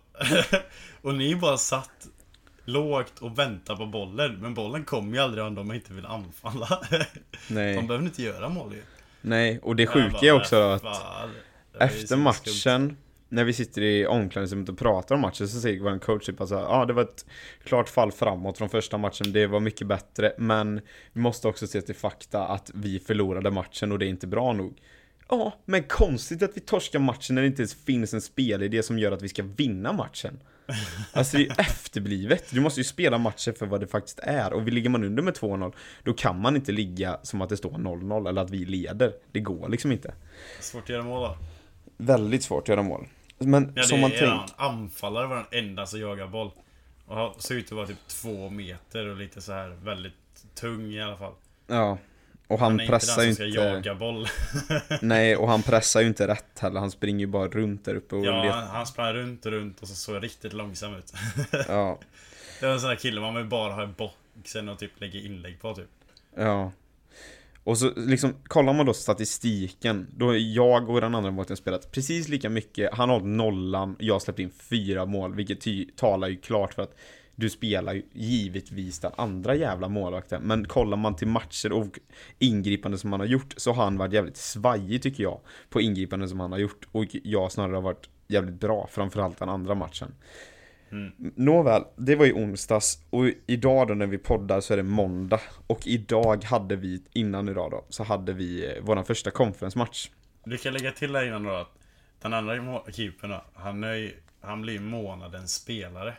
[1.01, 2.07] och ni bara satt
[2.65, 4.35] lågt och väntade på bollen.
[4.41, 6.81] Men bollen kommer ju aldrig om de inte vill anfalla.
[7.47, 7.75] Nej.
[7.75, 8.81] De behöver inte göra mål ju.
[9.21, 10.83] Nej, och det sjuka är också att
[11.79, 12.97] efter matchen
[13.29, 16.49] när vi sitter i omklädningsrummet och pratar om matchen så säger vår coach typ att
[16.49, 17.25] ja ah, det var ett
[17.63, 20.81] klart fall framåt från första matchen, det var mycket bättre, men
[21.13, 24.53] vi måste också se till fakta att vi förlorade matchen och det är inte bra
[24.53, 24.81] nog.
[25.29, 28.99] Ja, men konstigt att vi torskar matchen när det inte ens finns en spelidé som
[28.99, 30.39] gör att vi ska vinna matchen.
[31.13, 32.51] Alltså det är efterblivet.
[32.51, 34.53] Du måste ju spela matchen för vad det faktiskt är.
[34.53, 35.73] Och ligger man under med 2-0,
[36.03, 39.13] då kan man inte ligga som att det står 0-0 eller att vi leder.
[39.31, 40.13] Det går liksom inte.
[40.59, 41.37] Svårt att göra mål då.
[41.97, 43.07] Väldigt svårt att göra mål.
[43.37, 44.33] Men Ja, som man är tänker...
[44.33, 46.51] en anfallare var den enda som jagar boll.
[47.05, 50.13] Och han ut att vara typ två meter och lite så här väldigt
[50.55, 51.33] tung i alla fall.
[51.67, 51.97] Ja.
[52.47, 53.59] Och han, Han är inte pressar ju den som inte...
[53.59, 54.27] ska jaga boll.
[55.01, 56.79] Nej, och han pressar ju inte rätt heller.
[56.79, 58.53] Han springer ju bara runt där uppe och ja, let...
[58.53, 61.13] han, han sprang runt och runt och så såg riktigt långsam ut.
[61.67, 61.99] Ja.
[62.59, 65.19] Det var en sån här kille man vill bara ha i boxen och typ lägga
[65.19, 65.89] inlägg på typ.
[66.35, 66.71] Ja.
[67.65, 71.91] Och så liksom, kollar man då statistiken, då har jag och den andra målvakten spelat
[71.91, 75.89] precis lika mycket, han har hållit nollan, jag har släppt in fyra mål, vilket ty-
[75.95, 76.95] talar ju klart för att
[77.35, 80.41] du spelar ju givetvis den andra jävla målvakten.
[80.43, 81.99] Men kollar man till matcher och
[82.39, 85.39] ingripanden som han har gjort så har han varit jävligt svajig tycker jag.
[85.69, 86.87] På ingripanden som han har gjort.
[86.91, 90.11] Och jag snarare har varit jävligt bra, framförallt den andra matchen.
[90.95, 91.33] Mm.
[91.35, 95.41] Nåväl, det var ju onsdags och idag då när vi poddar så är det måndag.
[95.67, 100.09] Och idag hade vi, innan idag då, så hade vi eh, våran första conference-match.
[100.43, 101.71] Du kan lägga till här innan då att
[102.21, 106.13] den andra keepern då, han, är han blir månadens spelare.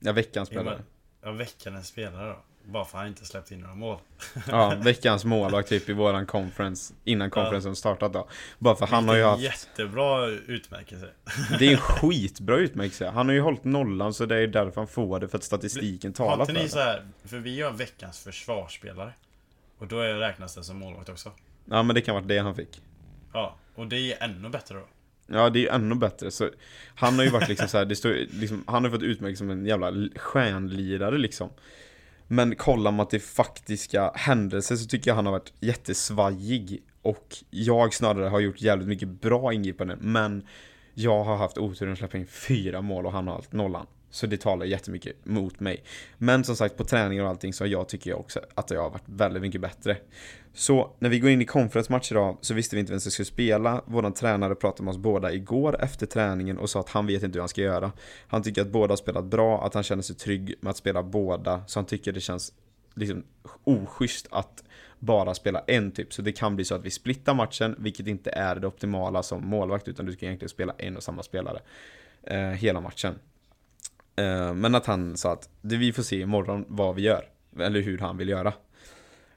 [0.00, 0.82] Ja, veckans spelare.
[1.22, 2.38] Ja, veckans spelare då.
[2.66, 3.98] Bara för att han inte släppt in några mål.
[4.48, 8.28] Ja, veckans målvakt typ i våran conference, innan conferensen startat då.
[8.58, 11.08] Bara för han har ju haft, Jättebra utmärkelse.
[11.58, 13.08] det är en skitbra utmärkelse.
[13.08, 16.14] Han har ju hållit nollan så det är därför han får det, för att statistiken
[16.18, 16.84] Har talar för ni så det.
[16.84, 19.12] här, för vi gör veckans försvarsspelare.
[19.78, 21.32] Och då räknas det som målvakt också.
[21.64, 22.80] Ja, men det kan vara det han fick.
[23.32, 24.86] Ja, och det är ännu bättre då.
[25.26, 26.30] Ja, det är ju ännu bättre.
[26.30, 26.50] Så
[26.94, 29.50] han har ju varit liksom så här, det står, liksom, han har fått utmärkt som
[29.50, 31.50] en jävla stjärnlirare liksom.
[32.26, 36.82] Men kollar man till faktiska händelser så tycker jag han har varit jättesvajig.
[37.02, 39.98] Och jag snarare har gjort jävligt mycket bra ingripanden.
[40.00, 40.46] Men
[40.94, 43.86] jag har haft oturen att släppa in fyra mål och han har haft nollan.
[44.14, 45.84] Så det talar jättemycket mot mig.
[46.18, 48.90] Men som sagt på träningar och allting så jag tycker jag också att jag har
[48.90, 49.96] varit väldigt mycket bättre.
[50.52, 53.26] Så när vi går in i conferencematch idag så visste vi inte vem som skulle
[53.26, 53.82] spela.
[53.86, 57.36] Våran tränare pratade med oss båda igår efter träningen och sa att han vet inte
[57.36, 57.92] hur han ska göra.
[58.28, 61.02] Han tycker att båda har spelat bra, att han känner sig trygg med att spela
[61.02, 61.64] båda.
[61.66, 62.52] Så han tycker det känns
[62.94, 63.24] liksom
[63.64, 64.64] oschysst att
[64.98, 66.12] bara spela en typ.
[66.12, 69.46] Så det kan bli så att vi splittar matchen, vilket inte är det optimala som
[69.46, 71.60] målvakt, utan du ska egentligen spela en och samma spelare
[72.22, 73.14] eh, hela matchen.
[74.16, 77.24] Eh, men att han sa att det vi får se imorgon vad vi gör,
[77.60, 78.52] eller hur han vill göra.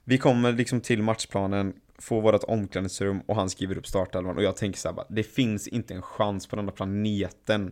[0.03, 4.57] Vi kommer liksom till matchplanen, får vårt omklädningsrum och han skriver upp startelvan och jag
[4.57, 7.71] tänker så här bara, det finns inte en chans på den här planeten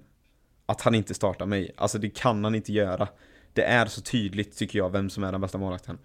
[0.66, 1.72] att han inte startar mig.
[1.78, 3.08] Alltså det kan han inte göra.
[3.54, 5.98] Det är så tydligt tycker jag vem som är den bästa målvakten.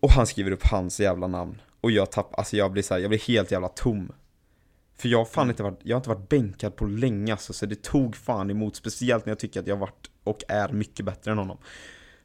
[0.00, 1.60] Och han skriver upp hans jävla namn.
[1.80, 4.12] Och jag tappar, alltså jag blir så här, jag blir helt jävla tom.
[4.98, 7.66] För jag har fan inte varit, jag har inte varit bänkad på länge alltså, så
[7.66, 8.76] det tog fan emot.
[8.76, 11.58] Speciellt när jag tycker att jag har varit och är mycket bättre än honom.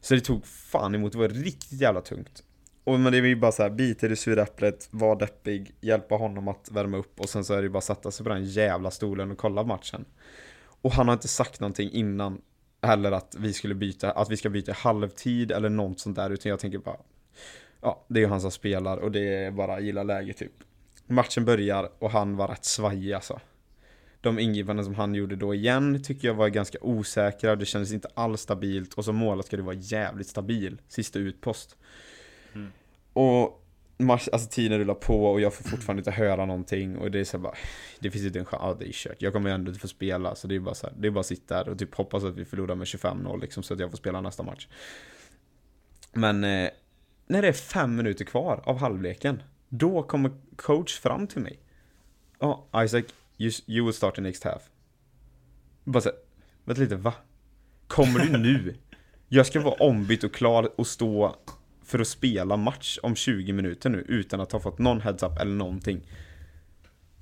[0.00, 2.42] Så det tog fan emot, det var riktigt jävla tungt.
[2.84, 5.74] Och men det är ju bara så här, bita i det sura äpplet, var deppig,
[5.80, 8.24] hjälpa honom att värma upp och sen så är det ju bara att sätta sig
[8.24, 10.04] på den jävla stolen och kolla matchen.
[10.82, 12.40] Och han har inte sagt någonting innan
[12.82, 16.50] heller att vi skulle byta, att vi ska byta halvtid eller något sånt där utan
[16.50, 16.96] jag tänker bara
[17.80, 20.52] Ja, det är ju han som spelar och det är bara gilla läget typ.
[21.06, 23.40] Matchen börjar och han var rätt svajig alltså.
[24.20, 28.08] De ingripanden som han gjorde då igen tycker jag var ganska osäkra, det kändes inte
[28.14, 31.76] alls stabilt och som målet ska du vara jävligt stabil, sista utpost.
[32.54, 32.72] Mm.
[33.12, 33.62] Och
[33.96, 37.24] match, alltså tiden rullar på och jag får fortfarande inte höra någonting och det är
[37.24, 37.54] så bara
[37.98, 39.22] Det finns inte en chans, ja det är kört.
[39.22, 41.20] Jag kommer ändå inte få spela så det är bara så här, det är bara
[41.20, 43.90] att sitta där och typ hoppas att vi förlorar med 25-0 liksom så att jag
[43.90, 44.68] får spela nästa match.
[46.12, 46.70] Men eh,
[47.26, 49.42] när det är fem minuter kvar av halvleken
[49.74, 51.58] då kommer coach fram till mig.
[52.38, 53.04] Ja, Isaac,
[53.38, 54.62] you, you will start the next half.
[55.84, 56.18] Bara såhär,
[56.64, 57.14] vänta lite, va?
[57.86, 58.74] Kommer du nu?
[59.28, 61.36] Jag ska vara ombytt och klar och stå
[61.84, 65.54] för att spela match om 20 minuter nu utan att ha fått någon heads-up eller
[65.54, 66.00] någonting.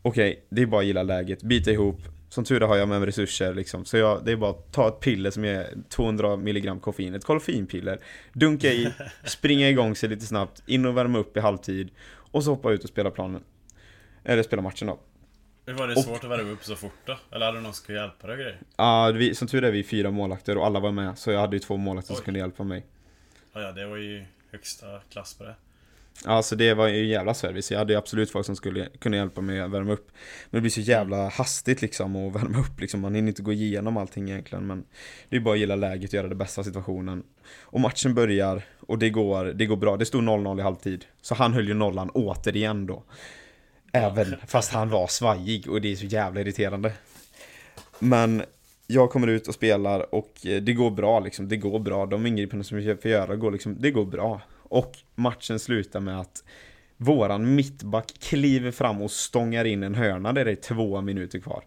[0.03, 2.01] Okej, det är bara att gilla läget, bita ihop.
[2.29, 3.85] Som tur är har jag med mig resurser liksom.
[3.85, 7.25] Så jag, det är bara att ta ett piller som är 200 mg koffein, ett
[7.25, 7.99] koffeinpiller
[8.33, 8.93] Dunka i,
[9.25, 11.91] springa igång sig lite snabbt, in och värma upp i halvtid.
[12.31, 13.43] Och så hoppa ut och spela planen
[14.25, 14.99] Eller spela matchen då
[15.67, 17.17] Hur var det Och- svårt att värma upp så fort då?
[17.31, 18.61] Eller hade du någon som skulle hjälpa dig och grejer?
[18.77, 21.57] Ja, vi, som tur är vi fyra målakter och alla var med Så jag hade
[21.57, 22.87] ju två målakter som kunde hjälpa mig
[23.53, 25.55] Ja, ja, det var ju högsta klass på det.
[26.25, 27.71] Ja, så det var ju en jävla service.
[27.71, 30.11] Jag hade ju absolut folk som skulle kunna hjälpa mig att värma upp.
[30.51, 33.01] Men det blir så jävla hastigt liksom att värma upp liksom.
[33.01, 34.67] Man hinner inte gå igenom allting egentligen.
[34.67, 34.85] Men
[35.29, 37.23] det är bara att gilla läget och göra det bästa av situationen.
[37.61, 39.97] Och matchen börjar och det går, det går bra.
[39.97, 41.05] Det stod 0-0 i halvtid.
[41.23, 43.03] Så han höll ju nollan återigen då.
[43.93, 46.93] Även fast han var svajig och det är så jävla irriterande.
[47.99, 48.43] Men
[48.87, 52.07] jag kommer ut och spelar och eh, det går bra liksom, det går bra.
[52.07, 54.41] De ingripanden som vi får göra går liksom, det går bra.
[54.71, 56.45] Och matchen slutar med att
[56.97, 61.65] våran mittback kliver fram och stångar in en hörna där det är två minuter kvar.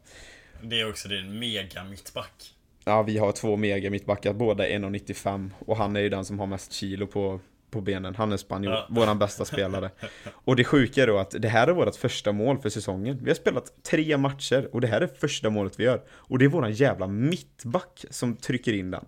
[0.62, 2.54] Det är också din mega mittback.
[2.86, 6.48] Ja, vi har två mega mittbackar, båda 1,95 och han är ju den som har
[6.48, 7.40] mest kilo på,
[7.72, 8.16] på benen.
[8.16, 8.88] Han är spanjor, Ja.
[8.90, 9.90] våran bästa spelare.
[10.32, 13.20] Och det sjuka är då att det här är vårt första mål för säsongen.
[13.24, 16.02] Vi har spelat tre matcher och det här är första målet vi gör.
[16.10, 19.06] Och det är våran jävla mittback som trycker in den.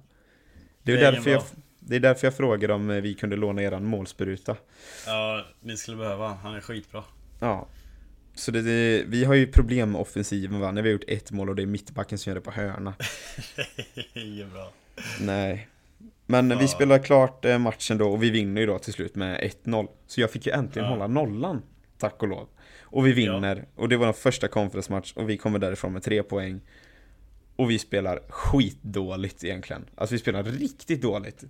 [0.84, 1.44] Det är, Det är därför jag.
[1.88, 4.56] Det är därför jag frågade om eh, vi kunde låna eran målspruta.
[5.06, 6.56] Ja, ni skulle behöva han.
[6.56, 7.04] Är skitbra.
[7.40, 7.68] Ja.
[8.36, 11.32] Så det, det, vi har ju problem med offensiven va, när vi har gjort ett
[11.32, 12.94] mål och det är mittbacken som gör det på hörna.
[14.14, 14.72] det är bra.
[15.22, 15.68] Nej.
[16.26, 16.68] Men vi Ja.
[16.68, 19.88] spelar klart eh, matchen då och vi vinner ju då till slut med 1-0.
[20.08, 20.92] Så jag fick ju äntligen Ja.
[20.94, 21.62] hålla nollan.
[21.98, 22.48] Tack och lov.
[22.82, 23.66] Och vi vinner.
[23.76, 26.62] Och det var den första conference-match och vi kommer därifrån med tre poäng.
[27.56, 29.86] Och vi spelar skitdåligt egentligen.
[29.96, 31.44] Alltså vi spelar riktigt dåligt.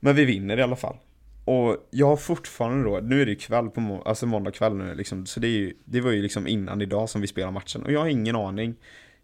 [0.00, 0.96] Men vi vinner i alla fall.
[1.44, 4.76] Och jag har fortfarande då, nu är det ju kväll på må- alltså måndag kväll
[4.76, 7.50] nu liksom, så det, är ju, det var ju liksom innan idag som vi spelar
[7.50, 7.82] matchen.
[7.82, 8.74] Och jag har ingen aning.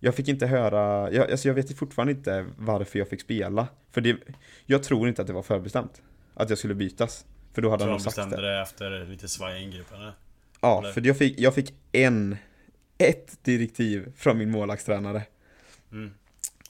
[0.00, 3.68] Jag fick inte höra, jag, alltså jag vet fortfarande inte varför jag fick spela.
[3.90, 4.16] För det,
[4.66, 6.02] jag tror inte att det var förbestämt.
[6.34, 7.26] Att jag skulle bytas.
[7.52, 8.54] För då hade han nog sagt bestämde det.
[8.54, 10.12] det efter lite svajiga ingripande.
[10.60, 10.92] Ja, eller?
[10.92, 12.36] för jag fick, jag fick en,
[12.98, 15.22] ett direktiv från min målvaktstränare.
[15.92, 16.10] Mm.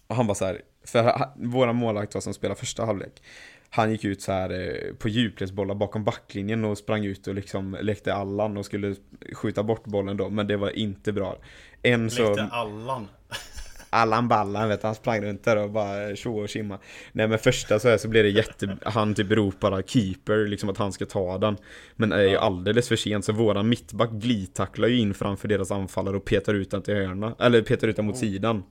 [0.06, 3.22] Och han var så här, för ha- våra målvakt var som spelade första halvlek.
[3.70, 7.78] Han gick ut så här eh, på djupledsbollar bakom backlinjen och sprang ut och liksom
[7.80, 8.96] lekte Allan och skulle
[9.32, 11.38] skjuta bort bollen då, men det var inte bra.
[11.82, 12.28] En så...
[12.28, 13.08] Lekte Allan.
[13.90, 16.78] Allan Ballan vet du, han sprang runt där och bara tjo och tjimma.
[17.12, 20.78] Nej men första så, här, så blev det jätte, han typ ropar keeper, liksom att
[20.78, 21.56] han ska ta den.
[21.96, 26.16] Men är ju alldeles för sent så våran mittback glidtacklar ju in framför deras anfallare
[26.16, 27.34] och petar ut den till hörna.
[27.38, 28.62] Eller petar ut den mot sidan.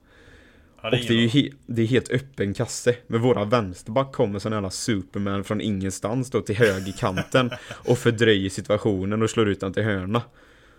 [0.82, 2.94] Ja, Och det är ju he- det är helt öppen kasse.
[3.06, 8.50] Men våran vänsterback kommer som en jävla superman från ingenstans då till högerkanten och fördröjer
[8.50, 10.22] situationen och slår ut den till hörna.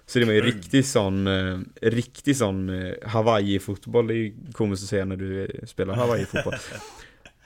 [0.06, 0.52] Så det var ju Mm.
[0.52, 5.44] riktigt sån, eh, riktig sån eh, Hawaii-fotboll, det är ju komiskt att säga när du
[5.46, 6.54] eh, spelar Hawaii-fotboll.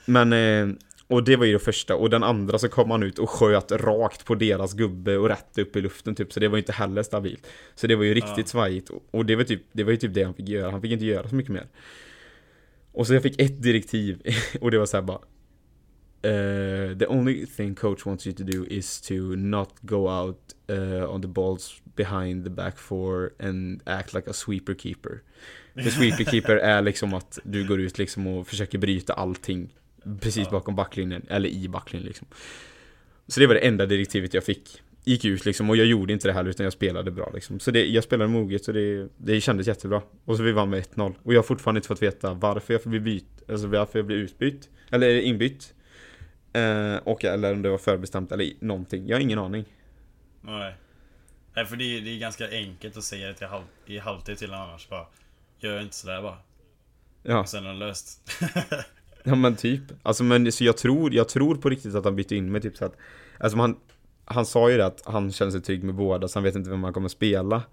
[0.05, 0.75] Men, eh,
[1.07, 3.71] och det var ju det första, och den andra så kom han ut och sköt
[3.71, 6.71] rakt på deras gubbe och rätt upp i luften typ, så det var ju inte
[6.71, 7.47] heller stabilt.
[7.75, 8.45] Så det var ju riktigt Ja.
[8.45, 10.81] svajigt, och- och det var, typ, det var ju typ det han fick göra, han
[10.81, 11.67] fick inte göra så mycket mer.
[12.93, 14.21] Och så jag fick ett direktiv,
[14.61, 15.19] och det var så här bara
[16.21, 21.13] eh, The only thing coach wants you to do is to not go out eh,
[21.13, 25.21] on the balls behind the back four and act like a sweeper keeper.
[25.73, 29.73] För sweeper keeper är liksom att du går ut liksom och försöker bryta allting
[30.19, 32.27] precis bakom backlinjen, eller i backlinjen liksom.
[33.27, 34.81] Så det var det enda direktivet jag fick.
[35.03, 37.59] Gick ut liksom och jag gjorde inte det här utan jag spelade bra liksom.
[37.59, 40.01] Så det, jag spelade moget och det, det kändes jättebra.
[40.25, 41.13] Och så vi vann med 1-0.
[41.23, 44.19] Och jag har fortfarande inte fått veta varför jag blev byt, alltså varför jag blev
[44.19, 44.69] utbytt.
[44.91, 45.73] Eller inbytt.
[46.53, 49.07] Eh, och eller om det var förbestämt eller någonting.
[49.07, 49.65] Jag har ingen aning.
[50.41, 50.75] Nej.
[51.55, 54.37] Nej för det är, det är ganska enkelt att säga det till halv, i halvtid
[54.37, 55.05] till annars bara
[55.59, 56.37] Gör inte sådär bara.
[57.23, 58.31] Ja, Och sen är det löst.
[59.23, 59.81] ja men typ.
[60.03, 62.77] Alltså men så jag tror, jag tror på riktigt att han bytte in mig typ
[62.77, 62.97] så att
[63.39, 63.77] Alltså han
[64.25, 66.69] Han sa ju det att han känner sig trygg med båda så han vet inte
[66.69, 67.63] vem han kommer spela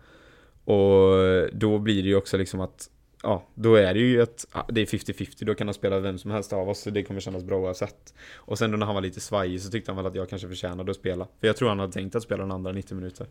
[0.64, 1.14] Och
[1.52, 2.90] då blir det ju också liksom att
[3.22, 6.18] Ja, då är det ju att ja, det är 50-50, då kan han spela vem
[6.18, 8.14] som helst av oss så det kommer kännas bra oavsett.
[8.34, 10.48] Och sen då när han var lite svajig så tyckte han väl att jag kanske
[10.48, 11.26] förtjänade att spela.
[11.40, 13.26] För jag tror han hade tänkt att spela den andra 90 minuter.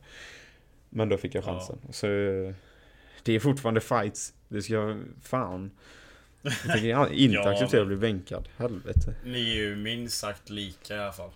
[0.89, 1.45] Men då fick jag Ja.
[1.47, 1.77] chansen.
[1.91, 2.05] Så
[3.23, 4.33] det är fortfarande fights.
[4.47, 5.71] Det ska jag, fan.
[6.41, 8.49] Jag tänker ja, inte Ja, acceptera att bli bänkad.
[8.57, 9.15] Helvete.
[9.25, 11.31] Ni är ju minst sagt lika i alla fall.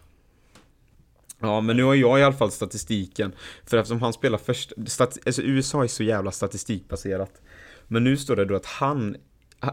[1.43, 3.35] Ja, men nu har jag i alla fall statistiken.
[3.65, 4.73] För eftersom han spelar först...
[4.85, 7.41] Stat, alltså USA är så jävla statistikbaserat.
[7.87, 9.15] Men nu står det då att han...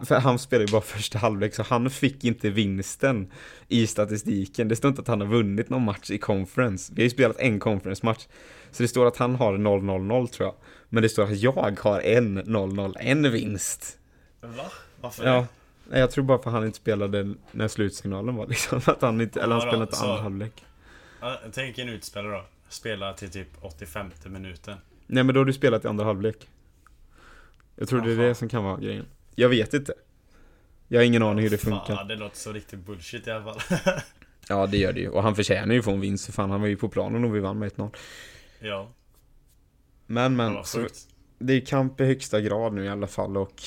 [0.04, 3.32] För han spelar ju bara första halvlek, så han fick inte vinsten
[3.68, 4.68] i statistiken.
[4.68, 6.92] Det står inte att han har vunnit någon match i conference.
[6.96, 8.26] Vi har ju spelat en conference-match.
[8.70, 10.54] Så det står att han har 0-0-0 tror jag.
[10.88, 13.98] Men det står att jag har en 0-0, en vinst.
[14.40, 14.70] Va?
[15.00, 15.46] Varför Ja.
[15.90, 18.80] jag tror bara för att han inte spelade när slutsignalen var liksom.
[18.84, 20.64] Att han inte, eller han spelade inte andra halvlek.
[21.52, 22.44] Tänk en utspelare då.
[22.68, 24.76] Spela till typ 85 minuten.
[25.06, 26.48] Nej men då har du spelat i andra halvlek.
[27.76, 29.06] Jag tror det är det som kan vara grejen.
[29.34, 29.94] Jag vet inte.
[30.88, 31.96] Jag har ingen aning hur det funkar.
[31.96, 33.80] Fan, det låter så riktigt bullshit i alla fall.
[34.48, 35.08] Ja det gör det ju.
[35.08, 36.50] Och han förtjänar ju få en vinst för fan.
[36.50, 37.96] Han var ju på planen och vi vann med 1-0.
[38.60, 38.90] ja,
[40.06, 40.54] Men det men.
[40.54, 40.86] var Så
[41.38, 43.62] det är kamp i högsta grad nu i alla fall och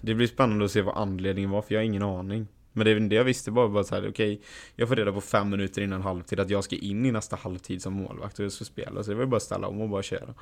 [0.00, 2.48] det blir spännande att se vad anledningen var för jag har ingen aning.
[2.76, 4.40] Men det, det jag visste bara var så här, okej,
[4.74, 7.82] jag får reda på fem minuter innan halvtid att jag ska in i nästa halvtid
[7.82, 9.02] som målvakt och jag ska spela.
[9.02, 10.34] Så det var ju bara att ställa om och bara köra.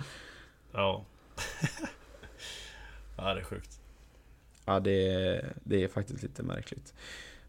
[0.72, 1.04] Ja.
[3.16, 3.80] ja, det är sjukt.
[4.64, 6.94] Ja, det det är faktiskt lite märkligt.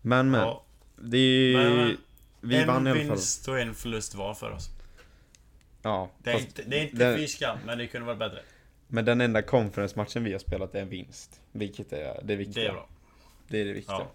[0.02, 0.42] Men, men.
[0.42, 0.64] Ja,
[0.96, 1.98] Det är Men, men,
[2.42, 3.08] Vi en vann i alla fall.
[3.10, 4.70] vinst och en förlust var för oss.
[5.82, 8.42] Ja, Det är inte, det är inte den- skam, men det kunde varit bättre.
[8.88, 11.42] Men den enda conference-matchen vi har spelat är en vinst.
[11.52, 12.64] Vilket är det viktiga.
[12.64, 12.88] Det är bra.
[13.48, 13.96] Det är det viktiga.
[13.96, 14.12] Ja.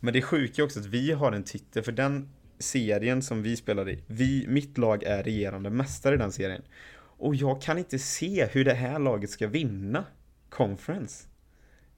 [0.00, 2.28] Men det sjuka är också att vi har en titel, för den
[2.58, 6.62] serien som vi spelade i, vi, mitt lag är regerande mästare i den serien.
[6.96, 10.04] Och jag kan inte se hur det här laget ska vinna
[10.48, 11.26] conference.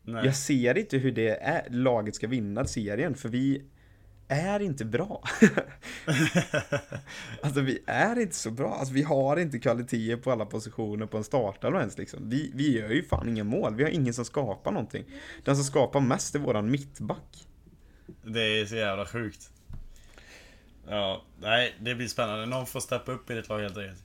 [0.03, 0.25] Nej.
[0.25, 3.63] Jag ser inte hur det är, laget ska vinna serien, för vi
[4.29, 5.23] är inte bra.
[7.43, 8.75] alltså vi är inte så bra.
[8.75, 12.29] Alltså vi har inte kvaliteter på alla positioner på en startelva ens liksom.
[12.29, 13.75] Vi, vi gör ju fan inga mål.
[13.75, 15.05] Vi har ingen som skapar någonting.
[15.45, 17.47] Den som skapar mest är våran mittback.
[18.23, 19.51] Det är så jävla sjukt.
[20.89, 22.47] Ja, nej, det blir spännande.
[22.47, 24.03] Någon får steppa upp i ditt lag helt enkelt.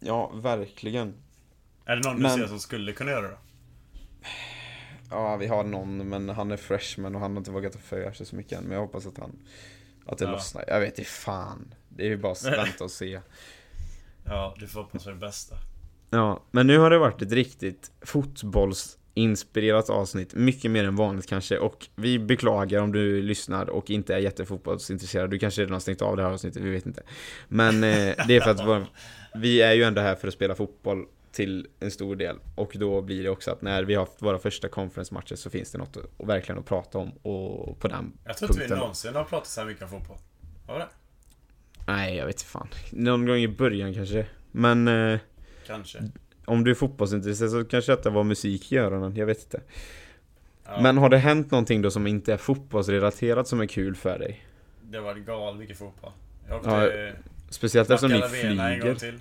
[0.00, 1.14] Ja, verkligen.
[1.84, 3.38] Är det någon du Men- ser som skulle kunna göra det då?
[5.10, 8.12] Ja, vi har någon, men han är freshman och han har inte vågat ta för
[8.12, 8.64] sig så mycket än.
[8.64, 9.38] Men jag hoppas att han,
[10.06, 10.30] att det Ja.
[10.30, 10.64] lossnar.
[10.68, 11.74] Jag vet inte fan.
[11.88, 13.20] Det är ju bara att vänta och se.
[14.24, 15.56] Ja, du får hoppas på det bästa.
[16.10, 17.90] Ja, men nu har det varit ett riktigt
[19.18, 20.34] fotbollsinspirerat avsnitt.
[20.34, 21.58] Mycket mer än vanligt kanske.
[21.58, 25.30] Och vi beklagar om du lyssnar och inte är jättefotbollsintresserad.
[25.30, 27.02] Du kanske redan har stängt av det här avsnittet, vi vet inte.
[27.48, 28.88] Men eh, det är för att
[29.34, 32.36] vi är ju ändå här för att spela fotboll till en stor del.
[32.56, 35.72] Och då blir det också att när vi har haft våra första conference-matcher så finns
[35.72, 37.10] det något att, verkligen att prata om.
[37.22, 40.18] Och på den Jag tror inte vi någonsin har pratat så här mycket om fotboll.
[40.66, 40.88] Har det?
[41.86, 42.68] Nej, jag vet inte fan.
[42.92, 44.26] Någon gång i början kanske.
[44.52, 45.18] Men eh,
[45.66, 45.98] Kanske.
[46.48, 49.16] Om du är fotbollsintresserad så kanske detta var musik i öronen.
[49.16, 49.60] Jag vet inte.
[50.64, 54.18] Ja, Men har det hänt någonting då som inte är fotbollsrelaterat som är kul för
[54.18, 54.46] dig?
[54.82, 56.12] Det var galet mycket fotboll.
[56.48, 57.12] Jag åkte Ja,
[57.50, 59.18] Speciellt eftersom ni flyger.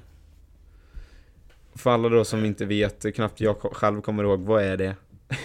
[1.76, 4.96] För alla då som inte vet, knappt jag själv kommer ihåg, vad är det?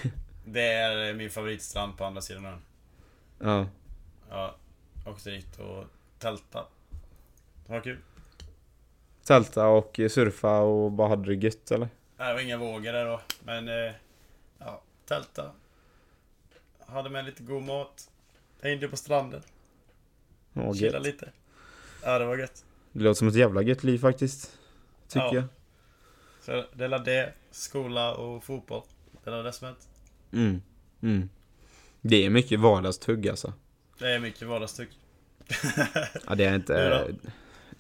[0.45, 2.59] Det är eh, min favoritstrand på andra sidan ön.
[3.39, 3.67] Ja,
[4.31, 4.57] Ja,
[5.07, 5.85] åkte dit och
[6.19, 6.67] tälta.
[7.67, 7.99] Det var kul.
[9.25, 11.89] Tälta och surfa och bara hade det gött eller?
[12.17, 13.93] Nej, Det var inga vågor där då, men eh,
[14.59, 15.51] ja, tälta.
[16.87, 18.11] Hade med lite god mat.
[18.63, 19.43] Hängde på stranden.
[20.53, 21.29] Ja, Chilla lite.
[22.03, 22.65] Ja, det var gött.
[22.93, 24.59] Det låter som ett jävla gött liv faktiskt.
[25.09, 25.35] Tycker Ja.
[25.35, 25.45] jag.
[26.41, 28.83] Så det är det, skola och fotboll.
[29.25, 29.89] Det är det som hänt.
[30.33, 30.63] Mm.
[31.03, 31.29] Mm.
[32.01, 33.53] Det är mycket vardagstugg alltså.
[33.99, 34.89] Det är mycket vardagstyck.
[36.27, 37.15] Ja, det är inte...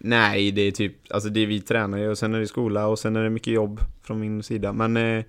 [0.05, 2.99] Nej, det är typ, alltså det vi tränar ju och sen är det skola och
[2.99, 4.73] sen är det mycket jobb från min sida.
[4.73, 5.25] Men eh,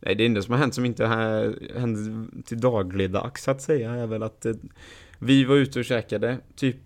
[0.00, 3.90] nej, det enda som har hänt som inte har hänt till dagligdags så att säga
[3.90, 4.52] är väl att eh,
[5.18, 6.76] vi var ute och käkade, typ,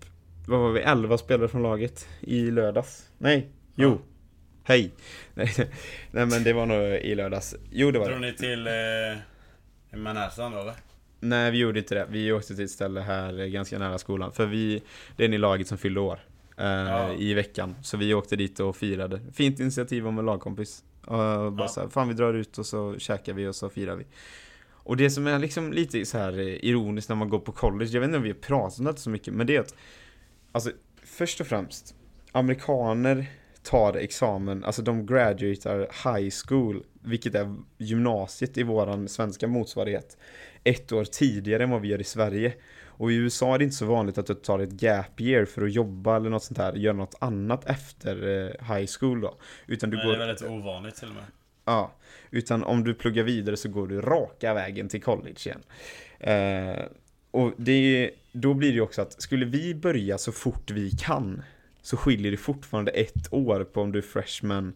[0.46, 3.08] vad var vi, 11 spelare från laget i lördags.
[3.18, 3.90] Nej, jo.
[3.90, 3.98] Ja.
[4.64, 4.90] Hej.
[5.34, 5.52] Nej,
[6.10, 7.56] nej men det var nog i lördags.
[7.70, 8.26] Jo det var Drog det.
[8.26, 10.74] ni till eh, Manhattan då eller?
[11.20, 12.06] Nej vi gjorde inte det.
[12.10, 14.32] Vi åkte till ett ställe här eh, ganska nära skolan.
[14.32, 14.82] För vi,
[15.16, 16.20] det är ni laget som fyllde år.
[16.62, 17.12] Eh, Ja.
[17.14, 17.74] I veckan.
[17.82, 19.20] Så vi åkte dit och firade.
[19.32, 20.84] Fint initiativ om en lagkompis.
[21.10, 21.16] Uh,
[21.50, 21.68] bara Ja.
[21.68, 24.06] så här, fan vi drar ut och så käkar vi och så firar vi.
[24.84, 27.90] Och det som är liksom lite så här eh, ironiskt när man går på college,
[27.92, 29.74] jag vet inte om vi har pratat om det så mycket, men det är att
[30.52, 30.70] Alltså,
[31.04, 31.94] först och främst,
[32.32, 33.26] amerikaner
[33.62, 40.16] tar examen, alltså de graduatar high school, vilket är gymnasiet i våran svenska motsvarighet,
[40.64, 42.52] ett år tidigare än vad vi gör i Sverige.
[43.02, 45.62] Och i USA är det inte så vanligt att du tar ett gap year för
[45.62, 49.34] att jobba eller något sånt här, göra något annat efter eh, high school då.
[49.66, 50.12] Utan du Nej, går...
[50.12, 51.24] det är väldigt ovanligt till och med.
[51.64, 51.92] Ja,
[52.30, 55.62] utan om du pluggar vidare så går du raka vägen till college igen.
[56.18, 56.84] Eh,
[57.30, 61.42] och det, då blir det ju också att skulle vi börja så fort vi kan
[61.82, 64.72] så skiljer det fortfarande ett år på om du är freshman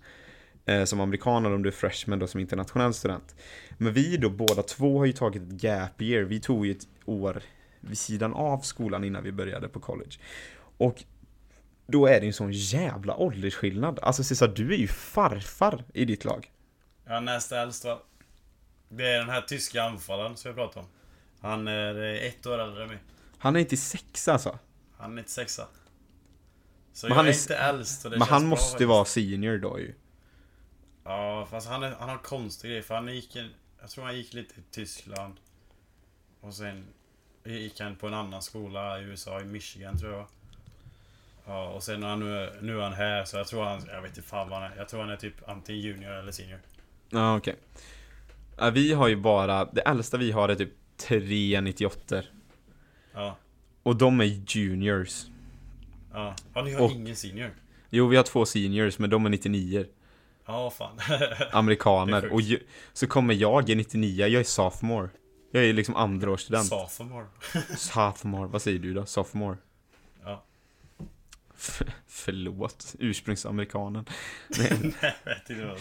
[0.64, 3.34] eh, som amerikan eller om du är freshman då som internationell student.
[3.78, 6.22] Men vi då båda två har ju tagit ett gap year.
[6.22, 7.42] Vi tog ju ett år
[7.88, 10.16] vid sidan av skolan innan vi började på college.
[10.78, 11.04] Och
[11.86, 13.98] då är det en sån jävla åldersskillnad.
[14.02, 16.52] Alltså Cesar, du är ju farfar i ditt lag.
[17.04, 17.98] Ja, näst äldst va?
[18.88, 20.92] Det är den här tyska anfallaren som jag pratade om.
[21.40, 22.98] Han är eh, ett år äldre än mig.
[23.38, 24.58] Han är inte sex alltså.
[24.98, 25.60] Han är 96
[26.92, 28.66] Så Men jag han är, är inte äldst och det Men känns han bra, måste
[28.66, 28.88] ju faktiskt.
[28.88, 29.94] vara senior då ju.
[31.04, 33.36] Ja, fast han, är, han har en konstig grej för han gick
[33.80, 35.34] Jag tror han gick lite i Tyskland.
[36.40, 36.84] Och sen
[37.46, 40.26] gick han på en annan skola i USA, i Michigan tror jag.
[41.46, 44.02] Ja, och sen är han nu, nu är han här så jag tror han, jag
[44.02, 44.76] vet inte fan vad han är.
[44.76, 46.58] Jag tror han är typ antingen junior eller senior.
[47.10, 47.56] Ja, okej.
[48.58, 52.22] Ja, vi har ju bara, det äldsta vi har är typ 398
[53.14, 53.36] Ja,
[53.82, 54.24] Och de är
[54.56, 55.24] juniors.
[56.12, 56.34] ja.
[56.54, 57.50] Ja, ni har Och- ingen senior.
[57.90, 59.86] Jo, vi har två seniors, men de är 99
[60.46, 60.98] Ja, fan.
[61.52, 62.32] Amerikaner.
[62.32, 62.60] Och ju,
[62.92, 65.08] så kommer jag i 99, jag är sophomore.
[65.56, 66.66] Jag är liksom andraårsstudent.
[66.68, 67.26] Sophomore.
[67.76, 69.06] Sophomore, vad säger du då?
[69.06, 69.56] Sophomore?
[70.24, 70.44] Ja.
[71.58, 74.04] F- förlåt, ursprungsamerikanen.
[74.58, 75.14] Nej, inte
[75.48, 75.80] vad det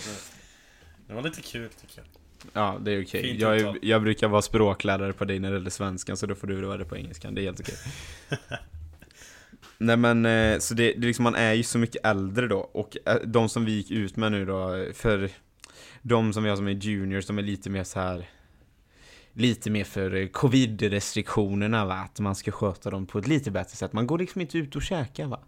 [1.07, 2.05] Det var lite kul tycker jag.
[2.53, 3.21] Ja, det är okej.
[3.23, 6.35] Fint Jag, är- jag brukar vara språklärare på dig när det gäller svenskan, så då
[6.35, 7.35] får du vara det på engelskan.
[7.35, 7.75] Det är helt okej.
[9.77, 12.97] Nej men, eh, så det, det liksom, man är ju så mycket äldre då, och
[13.05, 15.29] eh, de som vi gick ut med nu då, för
[16.01, 18.29] de som jag som är juniors, de är lite mer så här
[19.37, 23.75] Lite mer för eh, covid-restriktionerna va, att man ska sköta dem på ett lite bättre
[23.75, 23.93] sätt.
[23.93, 25.39] Man går liksom inte ut och käkar va.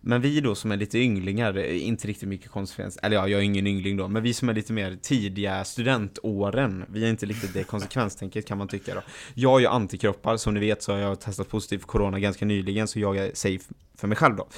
[0.00, 3.40] Men vi då som är lite ynglingar, eh, inte riktigt mycket konsekvens, eller ja, jag
[3.40, 7.26] är ingen yngling då, men vi som är lite mer tidiga studentåren, vi är inte
[7.26, 9.02] riktigt det konsekvenstänket kan man tycka då.
[9.34, 12.44] Jag har ju antikroppar, som ni vet så har jag testat positivt för corona ganska
[12.44, 14.48] nyligen, så jag är safe för mig själv då.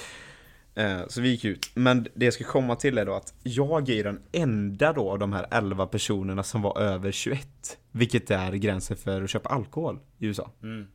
[0.77, 3.89] Eh, Så vi gick ut, men det jag ska komma till är då att jag
[3.89, 8.53] är den enda då av de här 11 personerna som var över 21, vilket är
[8.53, 10.51] gränsen för att köpa alkohol i USA.
[10.63, 10.87] Mm.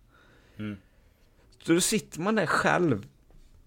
[0.59, 0.77] Mm.
[1.63, 3.05] Så då sitter man där själv,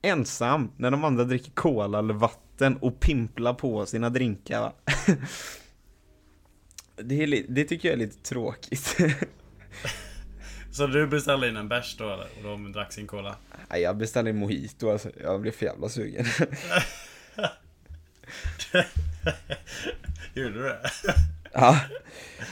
[0.02, 4.72] ensam, när de andra dricker cola eller vatten och pimplar på sina drinkar?
[6.96, 8.96] Det, är det tycker jag är lite tråkigt.
[10.74, 12.26] Så du beställde in en bärs då eller?
[12.36, 13.36] Och de drack sin cola?
[13.70, 16.24] Nej, jag beställde en mojito alltså, jag blev för jävla sugen.
[20.34, 20.78] Gjorde du det?
[21.52, 21.80] ja.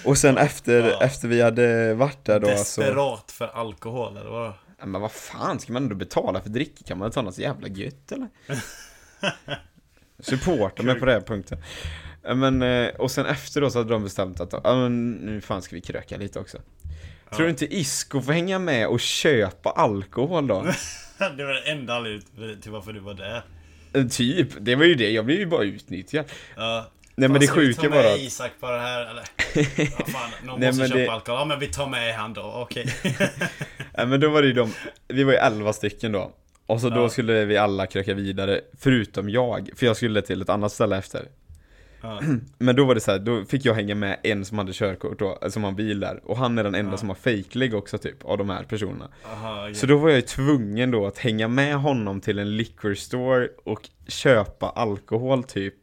[0.05, 1.03] Och sen efter, Ja.
[1.03, 2.47] efter vi hade varit där då.
[2.47, 4.55] Desperat för alkohol eller vadå?
[4.79, 6.85] Ja, Men vad fan, ska man ändå betala för dricka?
[6.87, 8.29] Kan man ta något så jävla gött eller?
[10.19, 11.59] Supporta mig på den här punkten.
[12.23, 15.63] Men, eh, och sen efter då så hade de bestämt att ja, men nu fan
[15.63, 16.59] ska vi kröka lite också.
[17.37, 20.67] Tror du inte Isko får hänga med och köpa alkohol då?
[21.37, 23.43] Det var det enda anledningen till varför du var där.
[23.95, 26.25] Eh, typ, det var ju det, jag blev ju bara utnyttjad.
[26.57, 26.87] Ja.
[27.15, 28.19] Nej men Fan, det ska vi sjuka ta med att...
[28.21, 29.25] Isak på det här eller?
[29.99, 31.39] Ja, fan, någon Nej, måste men köpa det- alkohol.
[31.41, 32.95] Ja men vi tar med han då, okej.
[33.95, 34.73] Ja, men då var det ju de,
[35.09, 36.33] vi var ju 11 stycken då.
[36.67, 37.09] Och så då Ja.
[37.09, 41.25] skulle vi alla kröka vidare, förutom jag, för jag skulle till ett annat ställe efter.
[42.03, 42.21] Ja.
[42.59, 45.19] Men då var det så här, då fick jag hänga med en som hade körkort
[45.19, 46.21] då, alltså som har bil där.
[46.25, 46.97] Och han är den enda Ja.
[46.97, 49.09] som har fejklägg också typ, av de här personerna.
[49.33, 49.69] Aha.
[49.75, 53.49] Så då var jag ju tvungen då att hänga med honom till en liquor store
[53.65, 55.75] och köpa alkohol typ.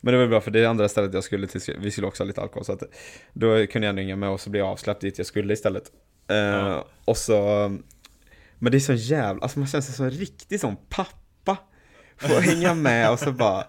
[0.00, 2.26] Men det var bra för det andra stället jag skulle till, vi skulle också ha
[2.26, 2.82] lite alkohol så att
[3.32, 5.84] då kunde jag hänga med och så blev jag avsläppt dit jag skulle istället.
[6.28, 6.86] Eh, Ja.
[7.04, 7.34] Och så,
[8.58, 11.56] men det är så jävla, alltså man känner sig som en riktig sån pappa.
[12.16, 13.64] Får hänga med och så bara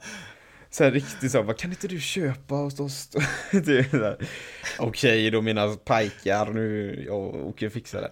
[0.75, 3.09] så här riktigt så, bara, kan inte du köpa hos oss?
[4.79, 8.11] Okej då mina pajkar, nu, jag åker och fixar det.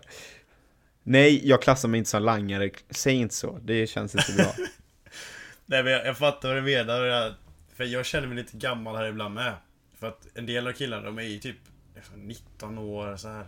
[1.03, 4.53] Nej, jag klassar mig inte som langare, säg inte så, det känns inte bra.
[5.65, 7.03] Nej men jag, jag fattar vad du menar.
[7.03, 7.33] Jag,
[7.75, 9.53] för jag känner mig lite gammal här ibland med.
[9.99, 11.57] För att en del av killarna de är ju typ
[11.95, 13.47] liksom 19 år så här.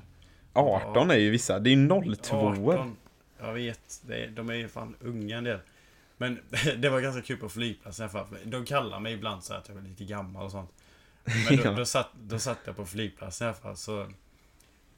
[0.54, 2.98] 18 är ju vissa, det är ju 02 18.
[3.40, 5.60] Jag vet, det, de är ju fan unga en del.
[6.18, 6.40] Men
[6.78, 9.82] det var ganska kul på flygplatsen för De kallar mig ibland så att jag är
[9.82, 10.72] lite gammal och sånt.
[11.24, 11.72] Men då, Ja.
[11.72, 14.12] då, satt, då satt jag på flygplatsen i alla fall så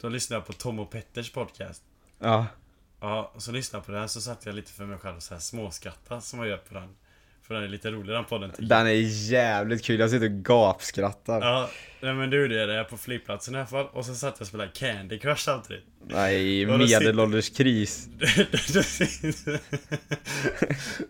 [0.00, 1.82] Då lyssnade jag på Tom och Petters podcast.
[2.18, 2.46] Ja,
[3.00, 5.22] Ja, och så lyssnade jag på den så satt jag lite för mig själv och
[5.22, 6.96] så här småskrattade som man gör på den.
[7.48, 8.68] För den är lite rolig den podden tycker jag.
[8.70, 8.92] den är
[9.30, 11.40] jävligt kul, jag sitter och gapskrattar.
[11.40, 11.70] Ja,
[12.00, 13.86] nej men du det är det på flygplatsen i alla fall.
[13.92, 15.84] Och så satt jag och spelade Candy Crush samtidigt.
[16.06, 17.12] Nej, Ja, då sitter-.
[18.74, 19.60] Då sitter-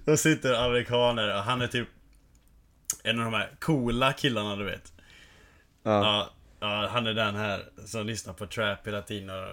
[0.05, 1.89] Då sitter amerikaner och han är typ
[3.03, 4.93] En av de här coola killarna du vet.
[5.83, 5.91] Ja.
[6.05, 6.31] Ja,
[6.61, 9.47] ja han är den här som lyssnar på trap hela tiden och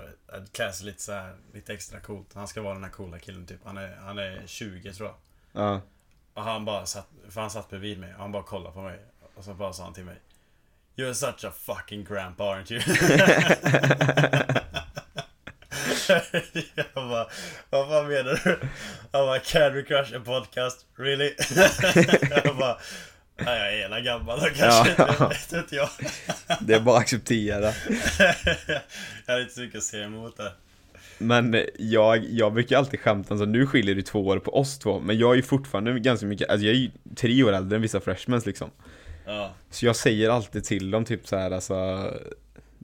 [0.54, 2.28] klär sig lite så här, lite extra coolt.
[2.34, 3.60] Han ska vara den här coola killen typ.
[3.66, 5.16] Han är, han är 20 tror jag.
[5.64, 5.82] Ja.
[6.36, 9.00] Och han bara satt, för han satt bredvid mig och han bara kollade på mig.
[9.36, 10.16] Och så bara sa han till mig
[10.98, 12.82] You're such a fucking grandpa aren't you?
[16.76, 17.28] jag bara,
[17.70, 18.60] vad fan menar du?
[19.12, 21.34] Han bara, Candy Crush en podcast, really?
[22.46, 22.78] jag bara,
[23.38, 25.16] nej jag är hela gammal då kanske, Ja.
[25.20, 25.90] det vet inte jag.
[26.62, 27.66] Det är bara att acceptera.
[29.26, 30.52] jag hade inte så mycket att säga emot det.
[31.18, 35.00] Men jag, jag brukar alltid skämta så nu skiljer det två år på oss två,
[35.00, 37.82] men jag är ju fortfarande ganska mycket, alltså jag är ju tre år äldre än
[37.82, 38.70] vissa freshmans liksom.
[39.26, 42.08] Ja, Så jag säger alltid till dem typ så här alltså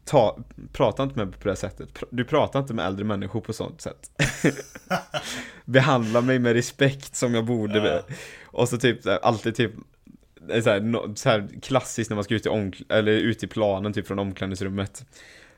[0.05, 0.38] ta,
[0.74, 2.03] Prata inte med mig på det sättet.
[2.09, 4.12] Du pratar inte med äldre människor på sånt sätt.
[5.66, 7.88] Behandla mig med respekt som jag borde.
[7.88, 8.16] Ja.
[8.45, 9.72] Och så typ alltid typ
[10.47, 13.93] så här, så här klassiskt när man ska ut i, omkl- eller ut i planen
[13.93, 15.05] typ från omklädningsrummet.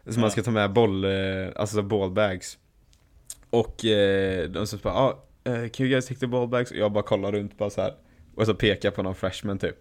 [0.05, 0.19] Så Ja.
[0.21, 1.11] man ska ta med boll, eh,
[1.55, 2.57] alltså ballbags.
[3.49, 6.71] Och eh, de så bara, ah, eh, can you guys take the ballbags?
[6.71, 7.93] Och jag bara kollar runt bara så här
[8.35, 9.75] Och så pekar på någon freshman typ.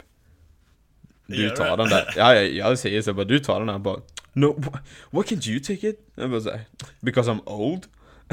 [1.26, 1.76] Du tar det?
[1.76, 2.14] den där.
[2.16, 4.00] Ja, jag, jag säger så bara, du tar den här bara.
[4.32, 4.78] No, wh-
[5.10, 6.08] why can't you take it?
[6.14, 6.60] Jag bara så här,
[7.00, 7.82] because I'm old.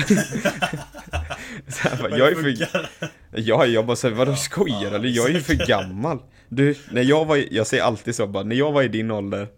[1.67, 2.67] så här, bara, jag är för,
[3.35, 5.09] ja, jag bara såhär, vadå skojar eller?
[5.09, 6.19] Jag är ju för gammal.
[6.49, 9.47] Du, när jag var jag säger alltid så bara, när jag var i din ålder.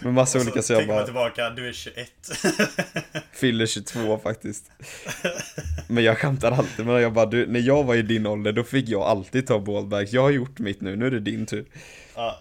[0.00, 2.10] med massa så olika så jag tänker man bara, tillbaka, du är 21.
[3.32, 4.70] fyller 22 faktiskt.
[5.88, 8.64] Men jag skämtar alltid det, jag bara, du, när jag var i din ålder då
[8.64, 10.12] fick jag alltid ta ballbags.
[10.12, 11.64] Jag har gjort mitt nu, nu är det din tur.
[12.14, 12.40] ja.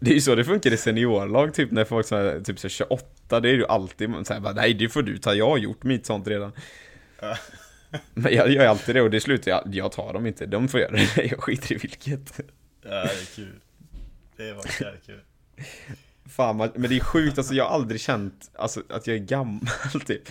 [0.00, 2.70] Det är ju så det funkar i seniorlag, typ när folk är typ så här
[2.70, 5.82] 28, det är ju alltid säger bara nej det får du ta, jag har gjort
[5.82, 6.52] mitt sånt redan.
[7.20, 7.36] Ja.
[8.14, 10.80] Men jag gör alltid det och det slutar jag, jag tar dem inte, de får
[10.80, 12.40] göra det, jag skiter i vilket.
[12.82, 13.60] ja, det är kul.
[14.36, 15.20] Det var jävligt kul.
[16.32, 19.20] Fan, man, men det är sjukt, alltså jag har aldrig känt alltså, att jag är
[19.20, 19.60] gammal
[20.06, 20.22] typ.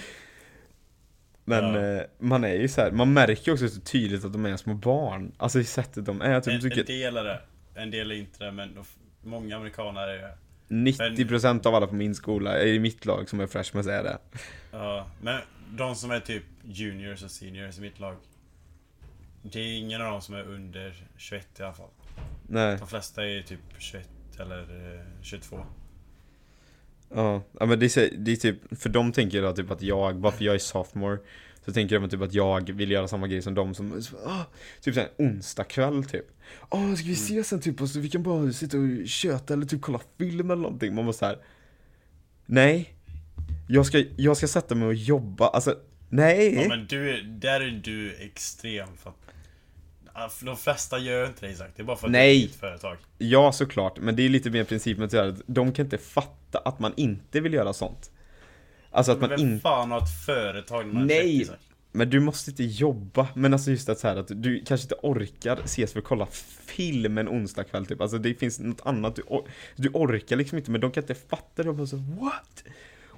[1.45, 1.82] Men Ja.
[1.82, 4.58] eh, man är ju så här, man märker ju också så tydligt att de är
[4.58, 5.32] små barn.
[5.38, 7.41] Alltså i sättet de är, typ, En, tycker en del är det,
[7.76, 8.78] en del är inte det, men
[9.24, 10.38] många amerikaner är det.
[10.68, 14.18] 90% av alla på min skola, i mitt lag som är freshmen är det.
[14.72, 15.39] Ja, men
[15.70, 18.16] de som är typ juniors och seniors i mitt lag.
[19.43, 21.89] Det är ingen av dem som är under 21 i alla fall.
[22.47, 22.78] Nej.
[22.78, 24.60] De flesta är typ 21 eller
[24.95, 25.66] eh, 22.
[27.16, 30.20] Ja, ja men det är, det är typ, för de tänker då typ att jag,
[30.20, 31.18] bara för jag är sophomore
[31.66, 34.45] Så tänker de typ att jag vill göra samma grej som de som, så, ah,
[34.82, 36.26] typ såhär onsdag kväll typ.
[36.70, 39.66] Åh, ska vi ses sen typ och så vi kan bara sitta och köta eller
[39.66, 40.95] typ kolla film eller någonting.
[40.95, 41.38] Man måste såhär
[42.45, 42.95] Nej.
[43.68, 45.76] Jag ska, jag ska sätta mig och jobba, alltså
[46.09, 46.55] nej.
[46.55, 49.18] Ja, men du, där är du extrem för att
[50.41, 52.38] de flesta gör inte det Isak, det är bara för att Nej.
[52.39, 52.97] det är ett företag.
[53.18, 56.93] Ja såklart, men det är lite mer principen att de kan inte fatta att man
[56.97, 58.12] inte vill göra sånt
[58.91, 61.18] Alltså att Men man vem inte fan har ett företag när man Nej.
[61.18, 61.59] 30 Isak?
[61.91, 64.95] Men du måste inte jobba, men alltså just att så här att du kanske inte
[65.03, 66.28] orkar ses för att kolla
[66.66, 68.01] film en onsdag kväll typ.
[68.01, 71.16] Alltså det finns något annat, du, or- du orkar liksom inte, men de kan inte
[71.16, 71.64] fatta det.
[71.64, 72.64] De bara så what?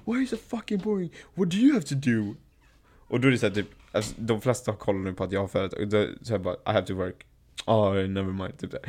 [0.04, 1.10] Why is it fucking boring?
[1.34, 2.34] What do you have to do?
[3.08, 5.32] Och då är det så här, typ, alltså, de flesta har koll nu på att
[5.32, 7.26] jag har företag, och så jag bara, I have to work.
[7.66, 8.82] Oh, never mind, typ här.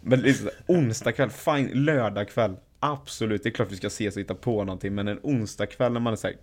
[0.00, 4.20] Men liksom, onsdag kväll, fine, lördag kväll, absolut, det är klart vi ska ses och
[4.20, 6.36] hitta på någonting, men en onsdag kväll när man är såhär,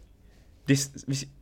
[0.65, 0.75] vi,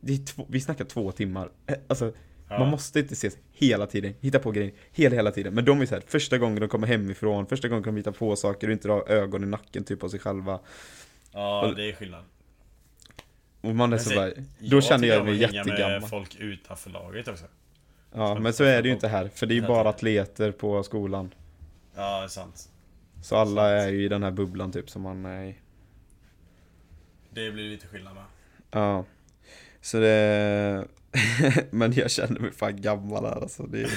[0.00, 2.12] det två, vi snackar två timmar, Eh, alltså
[2.50, 2.58] Ja.
[2.58, 5.54] man måste inte ses hela tiden, hitta på grejer hela, hela tiden.
[5.54, 8.36] Men de är så här, första gången de kommer hemifrån, första gången de hittar på
[8.36, 10.60] saker och inte har ögon i nacken typ på sig själva.
[11.32, 12.24] Ja, det är skillnad.
[13.60, 16.00] Och man är Men så se, bara, då känner jag mig hänga jättegammal.
[16.00, 17.44] med folk utanför laget också.
[18.14, 20.52] Ja, som men så är det ju inte här, för det är ju bara atleter
[20.52, 21.34] på skolan.
[21.94, 22.68] Ja, det är sant.
[23.22, 23.70] Så alla Sant.
[23.70, 25.54] är ju i den här bubblan typ som man är i.
[27.30, 28.24] Det blir lite skillnad med.
[28.70, 29.04] Ja.
[29.80, 30.84] Så det...
[31.70, 33.62] Men jag känner mig fan gammal här alltså.
[33.62, 33.90] Det är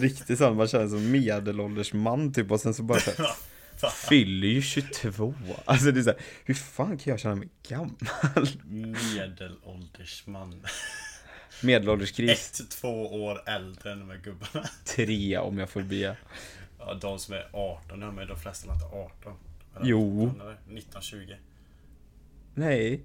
[0.00, 3.30] riktigt så, man känner sig som medelålders man typ och sen så bara så här.
[4.08, 5.34] fyller ju 22.
[5.64, 8.48] Alltså det är så här, hur fan kan jag känna mig gammal?
[8.64, 10.62] Medelålders man.
[11.62, 14.66] Medelålderskris, Ett, två år äldre än de här gubbarna.
[14.84, 16.16] tre om jag får be.
[16.78, 19.34] Ja, de som är 18 nu, men de flesta är inte 18.
[19.74, 20.26] De är Jo.
[20.26, 21.36] 19, eller 19, 20.
[22.54, 23.00] Nej.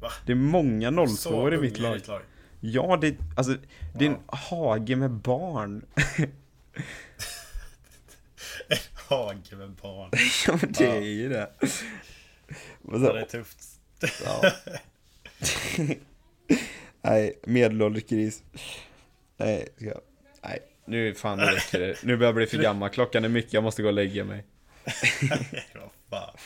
[0.00, 0.08] Va?
[0.26, 2.00] Det är många 02 Så i mitt lag.
[2.08, 2.22] lag.
[2.60, 3.56] Ja, det, alltså,
[3.94, 5.84] det är en hage med barn.
[9.08, 10.10] Hage med barn.
[10.46, 10.94] ja, men det Ja.
[10.94, 11.50] är ju det.
[12.82, 13.58] Men Ja, så, det är tufft.
[14.24, 14.52] ja.
[17.02, 18.42] Nej, medelålderskris.
[19.36, 20.00] Nej, ska.
[20.44, 22.02] Nej, nu fan nu räcker det.
[22.02, 22.88] Nu börjar jag bli för gammal.
[22.90, 24.44] Klockan är mycket, jag måste gå och lägga mig.
[25.74, 26.36] Vad fan.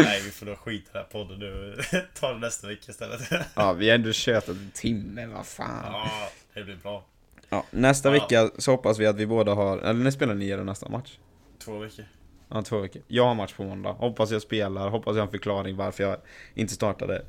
[0.00, 1.80] Nej, vi får då skita i den här podden nu.
[2.14, 3.20] Ta det nästa vecka istället.
[3.54, 5.92] ja, vi har ändå tjötat en timme, vad fan.
[5.92, 7.04] Ja, det blir bra.
[7.48, 8.12] Ja, nästa Ja.
[8.12, 11.18] vecka så hoppas vi att vi båda har, eller när spelar ni er nästa match?
[11.58, 12.04] Två veckor.
[12.48, 13.02] Ja, två veckor.
[13.08, 13.92] Jag har match på måndag.
[13.92, 16.16] Hoppas jag spelar, hoppas jag har en förklaring varför jag
[16.54, 17.24] inte startade.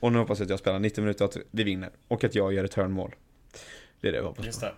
[0.00, 1.90] Och nu hoppas jag att jag spelar 90 minuter att vi vinner.
[2.08, 3.14] Och att jag gör ett hörnmål.
[4.00, 4.66] Det är det jag hoppas Just på.
[4.66, 4.74] det.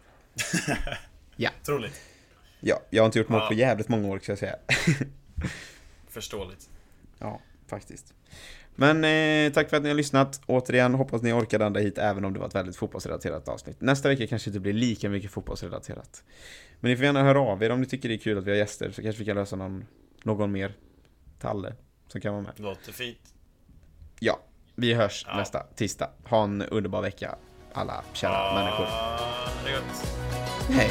[1.37, 1.51] Ja.
[1.63, 2.01] Troligt.
[2.61, 3.49] Ja, jag har inte gjort mål Ja.
[3.49, 4.57] på jävligt många år ska jag säga.
[6.09, 6.71] Förståeligt.
[7.19, 8.15] Ja, faktiskt.
[8.77, 10.41] Men eh, tack för att ni har lyssnat.
[10.47, 13.81] Återigen, hoppas ni orkade ända hit även om det var ett väldigt fotbollsrelaterat avsnitt.
[13.81, 16.25] Nästa vecka kanske inte blir lika mycket fotbollsrelaterat.
[16.81, 18.51] Men ni får gärna höra av er om ni tycker det är kul att vi
[18.51, 19.85] har gäster så kanske vi kan lösa någon,
[20.23, 20.73] någon mer
[21.41, 21.75] talle
[22.09, 22.53] som kan vara med.
[22.57, 23.35] Låter fint.
[24.21, 24.41] Ja,
[24.75, 25.37] vi hörs Ja.
[25.37, 26.11] nästa tisdag.
[26.25, 27.37] Ha en underbar vecka
[27.73, 28.85] alla kära människor.
[28.87, 29.19] Ah,
[29.65, 30.07] gott.
[30.71, 30.91] Hej!